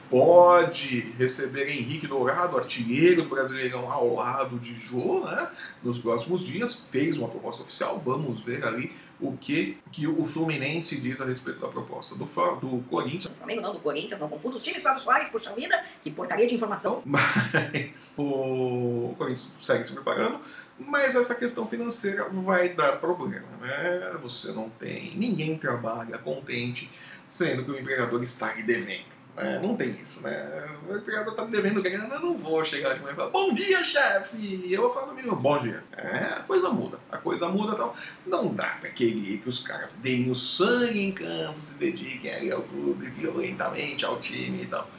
Pode 0.10 1.02
receber 1.18 1.70
Henrique 1.70 2.08
Dourado, 2.08 2.58
artilheiro 2.58 3.24
do 3.24 3.30
Brasileirão, 3.30 3.92
ao 3.92 4.16
lado 4.16 4.58
de 4.58 4.74
Jô, 4.74 5.26
né? 5.26 5.50
Nos 5.84 6.00
próximos 6.00 6.46
dias. 6.46 6.90
Fez 6.90 7.18
uma 7.18 7.28
proposta 7.28 7.64
oficial. 7.64 8.00
Vamos 8.00 8.40
ver 8.40 8.64
ali 8.64 8.96
o 9.20 9.36
que, 9.36 9.78
que 9.92 10.08
o 10.08 10.24
Fluminense 10.26 11.00
diz 11.02 11.20
a 11.20 11.26
respeito 11.26 11.60
da 11.60 11.68
proposta 11.68 12.16
do, 12.16 12.26
do 12.26 12.84
Corinthians. 12.90 13.34
Flamengo 13.34 13.62
não, 13.62 13.74
do 13.74 13.80
Corinthians, 13.80 14.20
não 14.20 14.30
confunda 14.30 14.58
os 14.58 14.64
times 14.64 14.84
Fábio 14.84 15.02
Soares, 15.02 15.30
puxa 15.30 15.54
vida, 15.54 15.76
que 16.04 16.12
porcaria 16.12 16.46
de 16.46 16.54
informação. 16.54 17.02
Mas 17.06 18.16
o 18.20 19.16
Corinthians 19.18 19.54
segue 19.62 19.84
se 19.84 19.94
preparando 19.94 20.40
mas 20.80 21.16
essa 21.16 21.34
questão 21.34 21.68
financeira 21.68 22.30
vai 22.30 22.70
dar 22.70 23.00
problema, 23.00 23.48
né? 23.60 24.16
Você 24.22 24.52
não 24.52 24.70
tem, 24.70 25.18
ninguém 25.18 25.58
trabalha 25.58 26.20
contente 26.20 26.92
sendo 27.28 27.66
que 27.66 27.72
o 27.72 27.80
empregador 27.80 28.22
está 28.22 28.54
lhe 28.54 28.64
devendo. 28.64 29.17
Né? 29.38 29.60
Não 29.62 29.76
tem 29.76 29.92
isso, 30.02 30.24
né? 30.24 30.68
O 30.90 30.98
empregador 30.98 31.32
está 31.32 31.46
me 31.46 31.52
devendo 31.52 31.82
grana, 31.82 32.16
eu 32.16 32.20
não 32.20 32.38
vou 32.38 32.66
chegar 32.66 32.96
de 32.96 33.02
manhã 33.02 33.14
e 33.14 33.16
falar, 33.16 33.30
bom 33.30 33.54
dia, 33.54 33.84
chefe! 33.84 34.66
Eu 34.68 34.82
vou 34.82 34.92
falar 34.92 35.08
no 35.08 35.14
mínimo, 35.14 35.36
bom 35.36 35.58
dia. 35.60 35.84
É, 35.96 36.40
a 36.40 36.44
coisa 36.48 36.70
muda, 36.70 37.00
a 37.12 37.18
coisa 37.18 37.48
muda 37.48 37.76
tal. 37.76 37.96
Não 38.26 38.48
dá 38.54 38.78
para 38.82 38.90
querer 38.90 39.38
que 39.38 39.48
os 39.48 39.60
caras 39.60 39.98
deem 39.98 40.32
o 40.32 40.36
sangue 40.36 41.00
em 41.00 41.12
campo, 41.12 41.62
se 41.62 41.76
dediquem 41.76 42.34
ali 42.34 42.52
ao 42.52 42.64
clube 42.64 43.12
violentamente, 43.12 44.04
ao 44.04 44.20
time 44.20 44.64
e 44.64 44.66
tal 44.66 44.90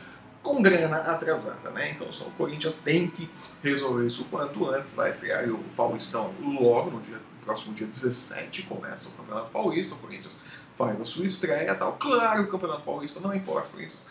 com 0.41 0.63
grana 0.63 0.99
atrasada, 0.99 1.69
né? 1.71 1.91
Então 1.91 2.11
só 2.13 2.25
o 2.25 2.31
Corinthians 2.31 2.81
tem 2.81 3.11
que 3.11 3.29
resolver 3.63 4.07
isso 4.07 4.23
o 4.23 4.25
quanto 4.27 4.71
antes, 4.71 4.95
vai 4.95 5.11
estrear 5.11 5.47
o 5.51 5.59
Paulistão 5.77 6.33
logo 6.41 6.93
no 6.93 7.01
dia 7.03 7.21
próximo 7.49 7.75
dia 7.75 7.87
17 7.87 8.65
começa 8.65 9.09
o 9.09 9.13
Campeonato 9.13 9.51
Paulista, 9.51 9.95
o 9.95 9.99
Corinthians 9.99 10.43
faz 10.71 11.01
a 11.01 11.05
sua 11.05 11.25
estreia 11.25 11.75
tal. 11.75 11.95
Claro 11.95 12.43
o 12.43 12.49
Campeonato 12.49 12.83
Paulista 12.83 13.21
não 13.21 13.35
importa, 13.35 13.69
o 13.69 13.71
Corinthians 13.71 14.07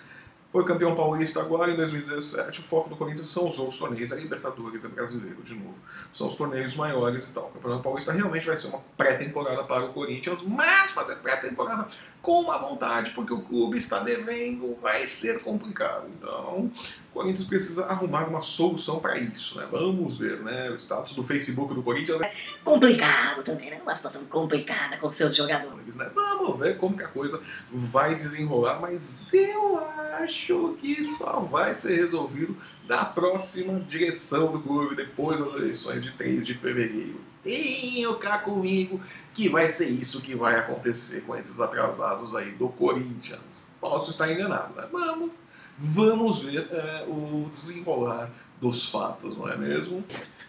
foi 0.58 0.66
campeão 0.66 0.96
paulista 0.96 1.40
agora 1.40 1.72
em 1.72 1.76
2017. 1.76 2.62
O 2.62 2.64
foco 2.64 2.90
do 2.90 2.96
Corinthians 2.96 3.28
são 3.28 3.48
os 3.48 3.60
outros 3.60 3.78
torneios, 3.78 4.12
a 4.12 4.16
Libertadores, 4.16 4.84
é 4.84 4.88
brasileiro 4.88 5.44
de 5.44 5.54
novo. 5.54 5.76
São 6.12 6.26
os 6.26 6.36
torneios 6.36 6.76
maiores 6.76 7.30
e 7.30 7.34
tal. 7.34 7.50
O 7.50 7.52
Campeonato 7.52 7.84
Paulista 7.84 8.12
realmente 8.12 8.48
vai 8.48 8.58
ser 8.58 8.70
uma 8.70 8.80
pré-temporada 8.98 9.64
para 9.66 9.86
o 9.86 9.94
Corinthians, 9.94 10.42
mas 10.42 10.90
fazer 10.90 11.18
pré-temporada 11.18 11.88
com 12.28 12.42
uma 12.42 12.58
vontade, 12.58 13.12
porque 13.12 13.34
o 13.34 13.40
clube 13.40 13.78
está 13.78 14.00
devendo, 14.00 14.78
vai 14.82 15.08
ser 15.08 15.42
complicado. 15.42 16.10
Então, 16.18 16.70
o 17.10 17.14
Corinthians 17.14 17.48
precisa 17.48 17.86
arrumar 17.86 18.28
uma 18.28 18.42
solução 18.42 19.00
para 19.00 19.18
isso, 19.18 19.58
né? 19.58 19.66
Vamos 19.72 20.18
ver, 20.18 20.42
né? 20.42 20.70
O 20.70 20.76
status 20.76 21.16
do 21.16 21.24
Facebook 21.24 21.74
do 21.74 21.82
Corinthians 21.82 22.20
é 22.20 22.30
complicado 22.66 23.44
também, 23.44 23.70
né? 23.70 23.80
Uma 23.82 23.96
situação 23.96 24.26
complicada 24.26 24.98
com 24.98 25.10
seus 25.10 25.38
jogadores, 25.38 25.96
né? 25.96 26.12
Vamos 26.14 26.60
ver 26.60 26.78
como 26.78 26.98
que 26.98 27.04
a 27.04 27.08
coisa 27.08 27.42
vai 27.72 28.14
desenrolar, 28.16 28.82
mas 28.82 29.34
eu 29.34 29.80
acho 30.20 30.76
que 30.82 31.02
só 31.06 31.40
vai 31.40 31.74
ser 31.74 31.96
resolvido 31.96 32.58
da 32.86 33.06
próxima 33.06 33.80
direção 33.80 34.52
do 34.52 34.60
clube 34.60 34.98
depois 34.98 35.40
das 35.40 35.54
eleições 35.54 36.04
de 36.04 36.12
3 36.12 36.46
de 36.46 36.56
fevereiro. 36.56 37.22
Tenho 37.44 38.16
cá 38.16 38.40
comigo 38.40 39.00
que 39.34 39.48
vai 39.48 39.70
ser 39.70 39.90
isso 39.90 40.22
que 40.22 40.36
vai 40.36 40.56
acontecer 40.56 41.22
com 41.22 41.36
esses 41.36 41.60
atrasados 41.60 42.36
aí 42.36 42.52
do 42.52 42.70
Corinthians. 42.70 43.40
Posso 43.80 44.12
estar 44.12 44.32
enganado, 44.32 44.74
né? 44.76 44.88
Vamos, 44.92 45.32
vamos 45.78 46.44
ver 46.44 46.68
é, 46.72 47.06
o 47.08 47.50
desenrolar 47.52 48.30
dos 48.60 48.90
fatos, 48.90 49.38
não 49.38 49.48
é 49.48 49.56
mesmo? 49.56 50.04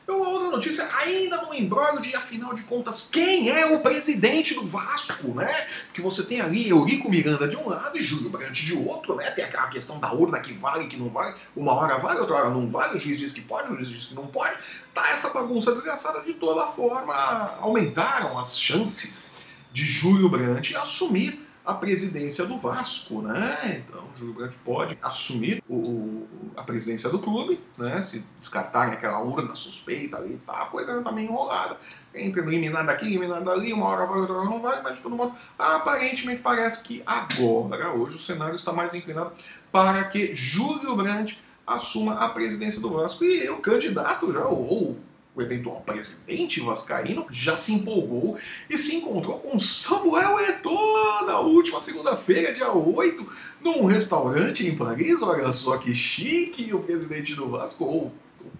Uma 0.09 0.27
outra 0.27 0.49
notícia, 0.49 0.88
ainda 0.97 1.42
no 1.42 1.53
embrólio 1.53 2.01
de, 2.01 2.16
afinal 2.16 2.55
de 2.55 2.62
contas, 2.62 3.11
quem 3.12 3.51
é 3.51 3.66
o 3.66 3.81
presidente 3.81 4.55
do 4.55 4.66
Vasco, 4.66 5.35
né? 5.35 5.51
Que 5.92 6.01
você 6.01 6.23
tem 6.23 6.40
ali 6.40 6.71
Eurico 6.71 7.11
Miranda 7.11 7.47
de 7.47 7.59
um 7.59 7.68
lado 7.68 7.99
e 7.99 8.01
Júlio 8.03 8.31
Brandt 8.31 8.64
de 8.64 8.75
outro, 8.75 9.16
né? 9.16 9.31
Tem 9.33 9.44
aquela 9.44 9.66
questão 9.66 10.01
da 10.01 10.11
urna 10.11 10.40
que 10.40 10.55
vale 10.55 10.85
e 10.85 10.88
que 10.88 10.97
não 10.97 11.11
vale. 11.11 11.37
Uma 11.55 11.75
hora 11.75 11.99
vale, 11.99 12.21
outra 12.21 12.37
hora 12.37 12.51
não 12.51 12.71
vale. 12.71 12.97
O 12.97 12.99
juiz 12.99 13.18
diz 13.18 13.33
que 13.33 13.42
pode, 13.42 13.71
o 13.71 13.77
juiz 13.77 13.90
diz 13.90 14.07
que 14.07 14.14
não 14.14 14.27
pode. 14.29 14.57
Tá 14.94 15.11
essa 15.11 15.29
bagunça 15.29 15.73
desgraçada 15.73 16.23
de 16.23 16.33
toda 16.33 16.66
forma. 16.68 17.14
Aumentaram 17.61 18.38
as 18.38 18.59
chances 18.59 19.31
de 19.71 19.85
Júlio 19.85 20.31
Brandt 20.31 20.75
assumir 20.75 21.48
a 21.68 21.74
presidência 21.74 22.46
do 22.46 22.57
Vasco, 22.57 23.20
né? 23.20 23.85
Então, 23.87 24.02
o 24.02 24.18
Júlio 24.18 24.33
Brandt 24.33 24.57
pode 24.64 24.98
assumir 25.02 25.62
o, 25.68 26.26
a 26.57 26.62
presidência 26.62 27.11
do 27.11 27.18
clube, 27.18 27.61
né? 27.76 28.00
Se 28.00 28.24
descartarem 28.38 28.94
aquela 28.94 29.20
urna 29.20 29.54
suspeita 29.54 30.16
ali, 30.16 30.40
tá, 30.46 30.62
a 30.62 30.66
coisa 30.66 31.02
tá 31.02 31.12
meio 31.12 31.28
enrolada. 31.28 31.76
Entra 32.14 32.40
eliminado 32.40 32.87
daqui, 32.87 33.04
eliminado 33.09 33.44
dali, 33.44 33.70
uma 33.74 33.85
hora 33.85 34.07
vai, 34.07 34.18
outra 34.18 34.37
hora 34.37 34.44
não 34.46 34.62
vai, 34.62 34.81
mas 34.81 34.96
de 34.96 35.02
todo 35.02 35.14
modo, 35.14 35.35
aparentemente 35.59 36.40
parece 36.40 36.83
que 36.83 37.02
agora, 37.04 37.92
hoje, 37.92 38.16
o 38.16 38.18
cenário 38.18 38.57
está 38.57 38.72
mais 38.72 38.94
inclinado 38.94 39.33
para 39.70 40.04
que 40.04 40.35
Júlio 40.35 40.96
Brandt 40.96 41.44
assuma 41.66 42.14
a 42.14 42.31
presidência 42.31 42.81
do 42.81 42.94
Vasco 42.94 43.24
e 43.24 43.46
o 43.50 43.59
candidato 43.59 44.33
já, 44.33 44.46
ou 44.46 44.96
o 45.38 45.42
eventual 45.42 45.81
presidente 45.87 46.61
vascaíno, 46.61 47.27
já 47.31 47.57
se 47.57 47.72
empolgou 47.72 48.37
e 48.68 48.77
se 48.77 48.96
encontrou 48.96 49.38
com 49.38 49.59
Samuel 49.61 50.40
Eto'o 50.40 51.27
na 51.27 51.38
última 51.38 51.81
segunda-feira, 51.81 52.53
dia 52.53 52.72
8, 52.72 53.27
num 53.62 53.85
restaurante 53.85 54.66
em 54.66 54.77
Paris. 54.77 55.22
Olha 55.22 55.53
só 55.53 55.79
que 55.79 55.94
chique 55.94 56.74
o 56.74 56.81
presidente 56.81 57.35
do 57.35 57.48
Vasco, 57.48 57.85
ou 57.85 58.12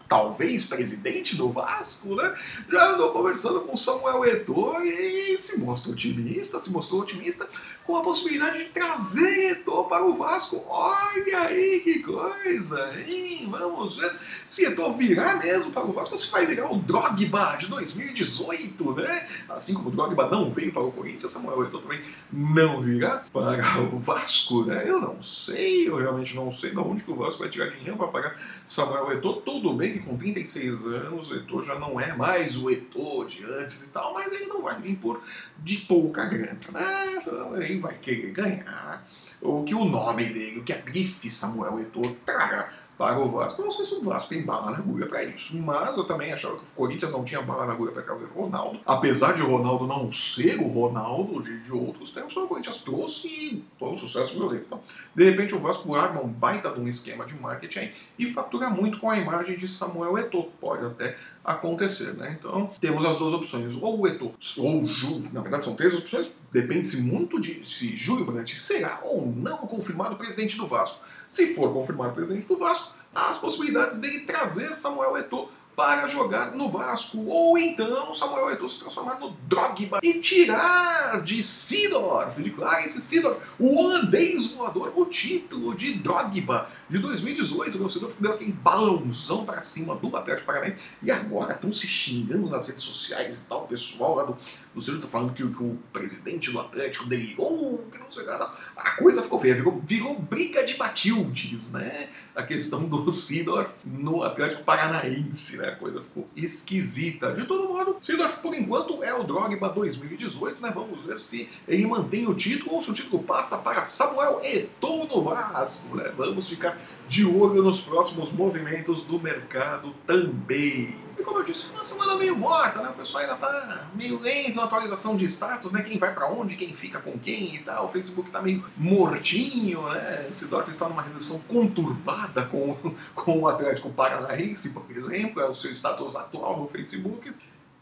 talvez 0.09 0.65
presidente 0.65 1.37
do 1.37 1.51
Vasco, 1.51 2.15
né? 2.15 2.35
Já 2.71 2.93
andou 2.95 3.13
conversando 3.13 3.61
com 3.61 3.77
Samuel 3.77 4.25
Eto'o 4.25 4.83
e 4.83 5.37
se 5.37 5.59
mostrou 5.59 5.93
otimista, 5.93 6.59
se 6.59 6.71
mostrou 6.71 7.03
otimista 7.03 7.47
com 7.85 7.97
a 7.97 8.03
possibilidade 8.03 8.59
de 8.59 8.65
trazer 8.71 9.53
Eto'o 9.53 9.85
para 9.85 10.05
o 10.05 10.17
Vasco. 10.17 10.65
Olha 10.67 11.41
aí 11.41 11.81
que 11.81 12.01
coisa, 12.01 12.93
hein? 12.99 13.49
Vamos 13.51 13.97
ver 13.97 14.15
se 14.47 14.65
Eto'o 14.65 14.95
virar 14.95 15.39
mesmo 15.39 15.73
para 15.73 15.85
o 15.85 15.93
Vasco 15.93 16.15
ou 16.15 16.21
se 16.21 16.31
vai 16.31 16.47
virar 16.47 16.73
o 16.73 16.77
Drogba 16.77 17.57
de 17.59 17.67
2018, 17.67 18.93
né? 18.95 19.29
Assim 19.49 19.75
como 19.75 19.89
o 19.89 19.93
Drogba 19.93 20.29
não 20.29 20.51
veio 20.51 20.73
para 20.73 20.83
o 20.83 20.93
Corinthians, 20.93 21.33
Samuel 21.33 21.65
Eto'o 21.65 21.83
também 21.83 22.01
não 22.33 22.81
virá 22.81 23.25
para 23.33 23.81
o 23.93 23.99
Vasco, 23.99 24.65
né? 24.65 24.85
Eu 24.87 25.01
não 25.01 25.23
sei, 25.23 25.89
eu 25.89 25.97
realmente 25.97 26.35
não 26.35 26.51
sei 26.51 26.71
de 26.71 26.79
onde 26.79 27.05
que 27.05 27.11
o 27.11 27.17
Vasco 27.17 27.41
vai 27.41 27.51
tirar 27.51 27.71
dinheiro 27.71 27.97
para 27.97 28.09
pagar 28.09 28.37
Samuel 28.67 29.13
Eto'o. 29.13 29.43
Tudo 29.43 29.75
bem 29.75 29.98
que 29.99 30.07
com 30.07 30.17
36 30.17 30.87
anos 30.87 31.31
o 31.31 31.37
Eto'o 31.37 31.63
já 31.63 31.79
não 31.79 32.01
é 32.01 32.15
mais 32.15 32.57
o 32.57 32.71
Eto'o 32.71 33.27
de 33.27 33.45
antes 33.45 33.83
e 33.83 33.87
tal, 33.89 34.15
mas 34.15 34.33
ele 34.33 34.47
não 34.47 34.63
vai 34.63 34.81
vir 34.81 34.97
por 34.97 35.23
de 35.59 35.79
pouca 35.79 36.25
grana, 36.27 36.59
né? 36.73 37.19
Então, 37.21 37.81
vai 37.81 37.99
querer 37.99 38.31
ganhar 38.31 39.07
o 39.41 39.65
que 39.65 39.75
o 39.75 39.85
nome 39.85 40.25
dele, 40.25 40.61
o 40.61 40.65
que 40.65 40.73
a 40.73 40.79
grife 40.79 41.31
Samuel 41.31 41.81
Eto'o 41.81 42.17
traga 42.25 42.69
para 42.99 43.21
o 43.21 43.31
Vasco. 43.31 43.63
Não 43.63 43.71
sei 43.71 43.87
se 43.87 43.95
o 43.95 44.03
Vasco 44.03 44.29
tem 44.29 44.43
bala 44.43 44.73
na 44.73 44.79
agulha 44.79 45.07
para 45.07 45.23
isso, 45.23 45.57
mas 45.63 45.97
eu 45.97 46.03
também 46.03 46.33
achava 46.33 46.57
que 46.57 46.65
o 46.65 46.67
Corinthians 46.75 47.13
não 47.13 47.23
tinha 47.23 47.41
bala 47.41 47.65
na 47.65 47.73
agulha 47.73 47.93
para 47.93 48.03
trazer 48.03 48.25
o 48.25 48.41
Ronaldo. 48.41 48.81
Apesar 48.85 49.35
de 49.35 49.43
o 49.43 49.47
Ronaldo 49.47 49.87
não 49.87 50.11
ser 50.11 50.59
o 50.59 50.67
Ronaldo 50.67 51.41
de, 51.41 51.61
de 51.61 51.73
outros 51.73 52.13
tempos, 52.13 52.37
o 52.37 52.49
Corinthians 52.49 52.83
trouxe 52.83 53.65
todo 53.79 53.93
o 53.93 53.97
sucesso 53.97 54.35
violento. 54.35 54.65
Então, 54.67 54.81
de 55.15 55.25
repente 55.25 55.55
o 55.55 55.61
Vasco 55.61 55.95
arma 55.95 56.21
um 56.21 56.29
baita 56.29 56.71
de 56.73 56.81
um 56.81 56.89
esquema 56.89 57.25
de 57.25 57.35
marketing 57.41 57.93
e 58.19 58.27
fatura 58.27 58.69
muito 58.69 58.99
com 58.99 59.09
a 59.09 59.17
imagem 59.17 59.57
de 59.57 59.69
Samuel 59.69 60.19
Eto'o. 60.19 60.51
Pode 60.61 60.85
até 60.85 61.17
acontecer, 61.45 62.15
né? 62.15 62.37
Então, 62.39 62.71
temos 62.81 63.05
as 63.05 63.17
duas 63.17 63.33
opções, 63.33 63.81
ou 63.81 64.01
o 64.01 64.09
Eto'o 64.09 64.35
ou 64.59 64.83
o 64.83 64.87
Júlio. 64.87 65.31
Na 65.33 65.41
verdade, 65.41 65.65
são 65.65 65.77
três 65.77 65.95
opções, 65.95 66.33
depende-se 66.53 67.01
muito 67.01 67.41
de 67.41 67.65
se 67.65 67.97
Júlio 67.97 68.25
Brandt 68.25 68.59
será 68.59 69.01
ou 69.05 69.27
não 69.27 69.59
confirmado 69.59 70.17
presidente 70.17 70.57
do 70.57 70.67
Vasco. 70.67 71.05
Se 71.29 71.55
for 71.55 71.73
confirmado 71.73 72.15
presidente 72.15 72.47
do 72.47 72.59
Vasco, 72.59 72.95
há 73.15 73.31
as 73.31 73.39
possibilidades 73.39 73.99
dele 74.01 74.21
trazer 74.21 74.75
Samuel 74.77 75.17
Eto'o 75.19 75.51
para 75.79 76.09
jogar 76.09 76.57
no 76.57 76.69
Vasco. 76.69 77.25
Ou 77.29 77.57
então 77.57 78.13
Samuel 78.13 78.51
Eto'o 78.51 78.69
se 78.69 78.81
transformar 78.81 79.21
no 79.21 79.31
Drogba 79.47 80.01
e 80.03 80.15
tirar 80.15 81.23
de 81.23 81.41
Sidorf, 81.41 82.43
de 82.43 82.51
Clarence 82.51 83.01
Sidorf, 83.01 83.41
o 83.61 83.79
holandês 83.79 84.55
voador, 84.55 84.93
o 84.97 85.07
título 85.07 85.77
de 85.77 85.95
Drogba 86.01 86.69
de 86.91 86.99
2018. 86.99 87.81
O 87.81 87.89
Sidorf 87.89 88.17
deu 88.21 88.33
aquele 88.33 88.51
balãozão 88.51 89.47
para 89.47 89.61
cima 89.61 89.95
do 89.95 90.17
Atlético 90.17 90.49
Paranaense 90.49 90.81
e 91.01 91.13
agora 91.13 91.55
estão 91.55 91.71
se 91.71 91.87
xingando 91.87 92.51
nas 92.51 92.67
redes 92.67 92.83
sociais 92.83 93.39
e 93.39 93.43
tal. 93.43 93.63
O 93.63 93.69
pessoal 93.69 94.17
lá 94.17 94.25
do, 94.25 94.37
do 94.75 94.83
Sidorf 94.83 95.03
tá 95.03 95.09
falando 95.09 95.33
que, 95.33 95.49
que, 95.49 95.63
o 95.63 95.79
presidente 95.93 96.51
do 96.51 96.59
Atlético 96.59 97.07
delirou, 97.07 97.87
que 97.89 97.99
não 97.99 98.11
sei 98.11 98.25
o 98.25 98.27
que. 98.27 98.33
A 98.77 98.91
coisa 98.97 99.23
ficou 99.23 99.41
feia, 99.41 99.55
virou, 99.55 99.81
virou 99.87 100.19
briga 100.19 100.65
de 100.65 100.77
Matildes, 100.77 101.71
né? 101.73 102.09
A 102.39 102.45
questão 102.45 102.85
do 102.85 103.11
Sidorf 103.11 103.69
no 103.85 104.23
Atlético 104.23 104.63
Paranaense, 104.63 105.57
né? 105.57 105.71
A 105.71 105.75
coisa 105.75 106.01
ficou 106.01 106.29
esquisita. 106.37 107.35
De 107.35 107.45
todo 107.45 107.69
modo, 107.69 107.97
Sidorf, 108.01 108.41
por 108.41 108.55
enquanto, 108.55 109.03
é 109.03 109.13
o 109.13 109.25
Drogba 109.25 109.69
2018, 109.71 110.63
né? 110.63 110.71
Vamos 110.73 111.03
ver 111.03 111.19
se 111.19 111.49
ele 111.67 111.85
mantém 111.85 112.29
o 112.29 112.35
título 112.35 112.77
ou 112.77 112.81
se 112.81 112.93
o 112.93 112.95
título 112.95 113.25
passa 113.25 113.59
para 113.59 113.83
Samuel 113.83 114.41
Eto'o 114.45 115.09
no 115.09 115.25
Vasco, 115.25 115.97
né? 115.97 116.13
Vamos 116.17 116.49
ficar 116.49 116.81
de 117.09 117.27
olho 117.27 117.61
nos 117.61 117.81
próximos 117.81 118.31
movimentos 118.31 119.03
do 119.03 119.19
mercado 119.19 119.93
também. 120.07 121.08
E 121.19 121.25
como 121.25 121.39
eu 121.39 121.45
disse, 121.45 121.73
uma 121.73 121.83
semana 121.83 122.15
meio 122.15 122.37
morta, 122.37 122.81
né? 122.81 122.91
O 122.91 122.93
pessoal 122.93 123.25
ainda 123.25 123.37
tá 123.37 123.89
meio 123.93 124.21
lento 124.21 124.55
na 124.55 124.65
atualização 124.65 125.17
de 125.17 125.25
status, 125.25 125.73
né? 125.73 125.83
Quem 125.83 125.99
vai 125.99 126.15
para 126.15 126.31
onde, 126.31 126.55
quem 126.55 126.73
fica 126.73 127.01
com 127.01 127.19
quem 127.19 127.57
e 127.57 127.59
tal. 127.59 127.87
O 127.87 127.89
Facebook 127.89 128.31
tá 128.31 128.41
meio 128.41 128.65
mortinho, 128.77 129.89
né? 129.89 130.29
Sidorf 130.31 130.71
está 130.71 130.89
numa 130.89 131.03
relação 131.03 131.41
conturbada 131.41 132.47
com, 132.47 132.77
com 133.17 133.41
o 133.41 133.49
Atlético 133.49 133.91
Paranaense, 133.91 134.71
por 134.71 134.89
exemplo, 134.97 135.43
é 135.43 135.49
o 135.49 135.55
seu 135.55 135.73
status 135.73 136.15
atual 136.15 136.61
no 136.61 136.69
Facebook. 136.69 137.35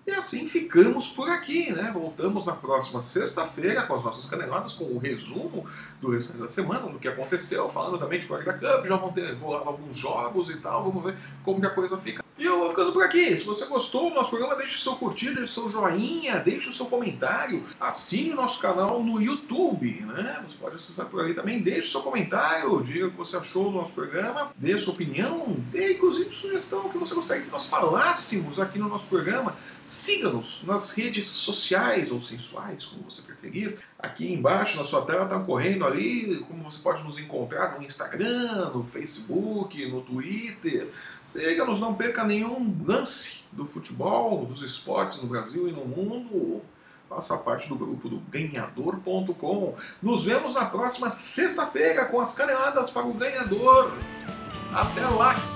E 0.07 0.12
assim 0.12 0.49
ficamos 0.49 1.09
por 1.09 1.29
aqui, 1.29 1.72
né? 1.72 1.90
Voltamos 1.92 2.46
na 2.46 2.53
próxima 2.53 3.03
sexta-feira 3.03 3.83
com 3.83 3.94
as 3.96 4.05
nossas 4.05 4.31
caneladas, 4.31 4.72
com 4.72 4.85
o 4.85 4.99
resumo 4.99 5.66
do 6.01 6.12
restante 6.12 6.38
da 6.38 6.49
semana, 6.49 6.88
do 6.88 6.99
que 6.99 7.09
aconteceu, 7.09 7.68
falando 7.68 7.99
também 7.99 8.20
de 8.20 8.25
Florida 8.25 8.53
Cup, 8.53 8.87
já 8.87 8.96
vão 8.96 9.12
ter 9.12 9.35
rolado 9.35 9.68
alguns 9.68 9.96
jogos 9.96 10.49
e 10.49 10.57
tal, 10.59 10.85
vamos 10.85 11.03
ver 11.03 11.18
como 11.44 11.61
que 11.61 11.66
a 11.66 11.70
coisa 11.70 11.99
fica. 11.99 12.25
Ficando 12.76 12.92
por 12.92 13.04
aqui. 13.04 13.34
Se 13.34 13.42
você 13.46 13.64
gostou 13.64 14.10
do 14.10 14.14
nosso 14.14 14.28
programa, 14.28 14.54
deixe 14.54 14.74
o 14.74 14.78
seu 14.78 14.96
curtir, 14.96 15.28
deixe 15.28 15.40
o 15.44 15.46
seu 15.46 15.70
joinha, 15.70 16.36
deixe 16.40 16.68
o 16.68 16.72
seu 16.74 16.84
comentário, 16.84 17.64
assine 17.80 18.32
o 18.32 18.36
nosso 18.36 18.60
canal 18.60 19.02
no 19.02 19.18
YouTube, 19.18 20.02
né? 20.02 20.44
Você 20.46 20.58
pode 20.58 20.74
acessar 20.74 21.06
por 21.06 21.24
aí 21.24 21.32
também, 21.32 21.62
deixe 21.62 21.88
o 21.88 21.90
seu 21.90 22.02
comentário, 22.02 22.82
diga 22.82 23.06
o 23.06 23.12
que 23.12 23.16
você 23.16 23.38
achou 23.38 23.70
do 23.70 23.78
nosso 23.78 23.94
programa, 23.94 24.52
dê 24.58 24.76
sua 24.76 24.92
opinião, 24.92 25.56
dê 25.72 25.94
inclusive 25.94 26.30
sugestão 26.30 26.90
que 26.90 26.98
você 26.98 27.14
gostaria 27.14 27.44
que 27.44 27.50
nós 27.50 27.64
falássemos 27.64 28.60
aqui 28.60 28.78
no 28.78 28.90
nosso 28.90 29.06
programa. 29.06 29.56
Siga-nos 29.82 30.64
nas 30.64 30.90
redes 30.90 31.24
sociais 31.24 32.10
ou 32.10 32.20
sensuais, 32.20 32.84
como 32.84 33.08
você 33.08 33.22
preferir. 33.22 33.78
Aqui 33.98 34.32
embaixo 34.32 34.76
na 34.76 34.84
sua 34.84 35.02
tela 35.02 35.24
está 35.24 35.38
correndo 35.38 35.86
ali 35.86 36.44
como 36.48 36.64
você 36.64 36.82
pode 36.82 37.02
nos 37.04 37.18
encontrar 37.18 37.78
no 37.78 37.86
Instagram, 37.86 38.70
no 38.74 38.82
Facebook, 38.82 39.86
no 39.86 40.02
Twitter. 40.02 40.90
Siga-nos, 41.24 41.80
não 41.80 41.94
perca 41.94 42.24
nenhum 42.24 42.65
lance 42.87 43.44
do 43.52 43.66
futebol, 43.66 44.44
dos 44.44 44.62
esportes 44.62 45.22
no 45.22 45.29
Brasil 45.29 45.68
e 45.68 45.72
no 45.72 45.85
mundo. 45.85 46.62
Faça 47.09 47.38
parte 47.38 47.68
do 47.68 47.76
grupo 47.76 48.09
do 48.09 48.18
ganhador.com. 48.18 49.74
Nos 50.02 50.24
vemos 50.24 50.55
na 50.55 50.66
próxima 50.66 51.11
sexta-feira 51.11 52.05
com 52.07 52.20
as 52.20 52.35
caneladas 52.35 52.90
para 52.90 53.07
o 53.07 53.14
ganhador. 53.14 53.92
Até 54.72 55.07
lá! 55.07 55.56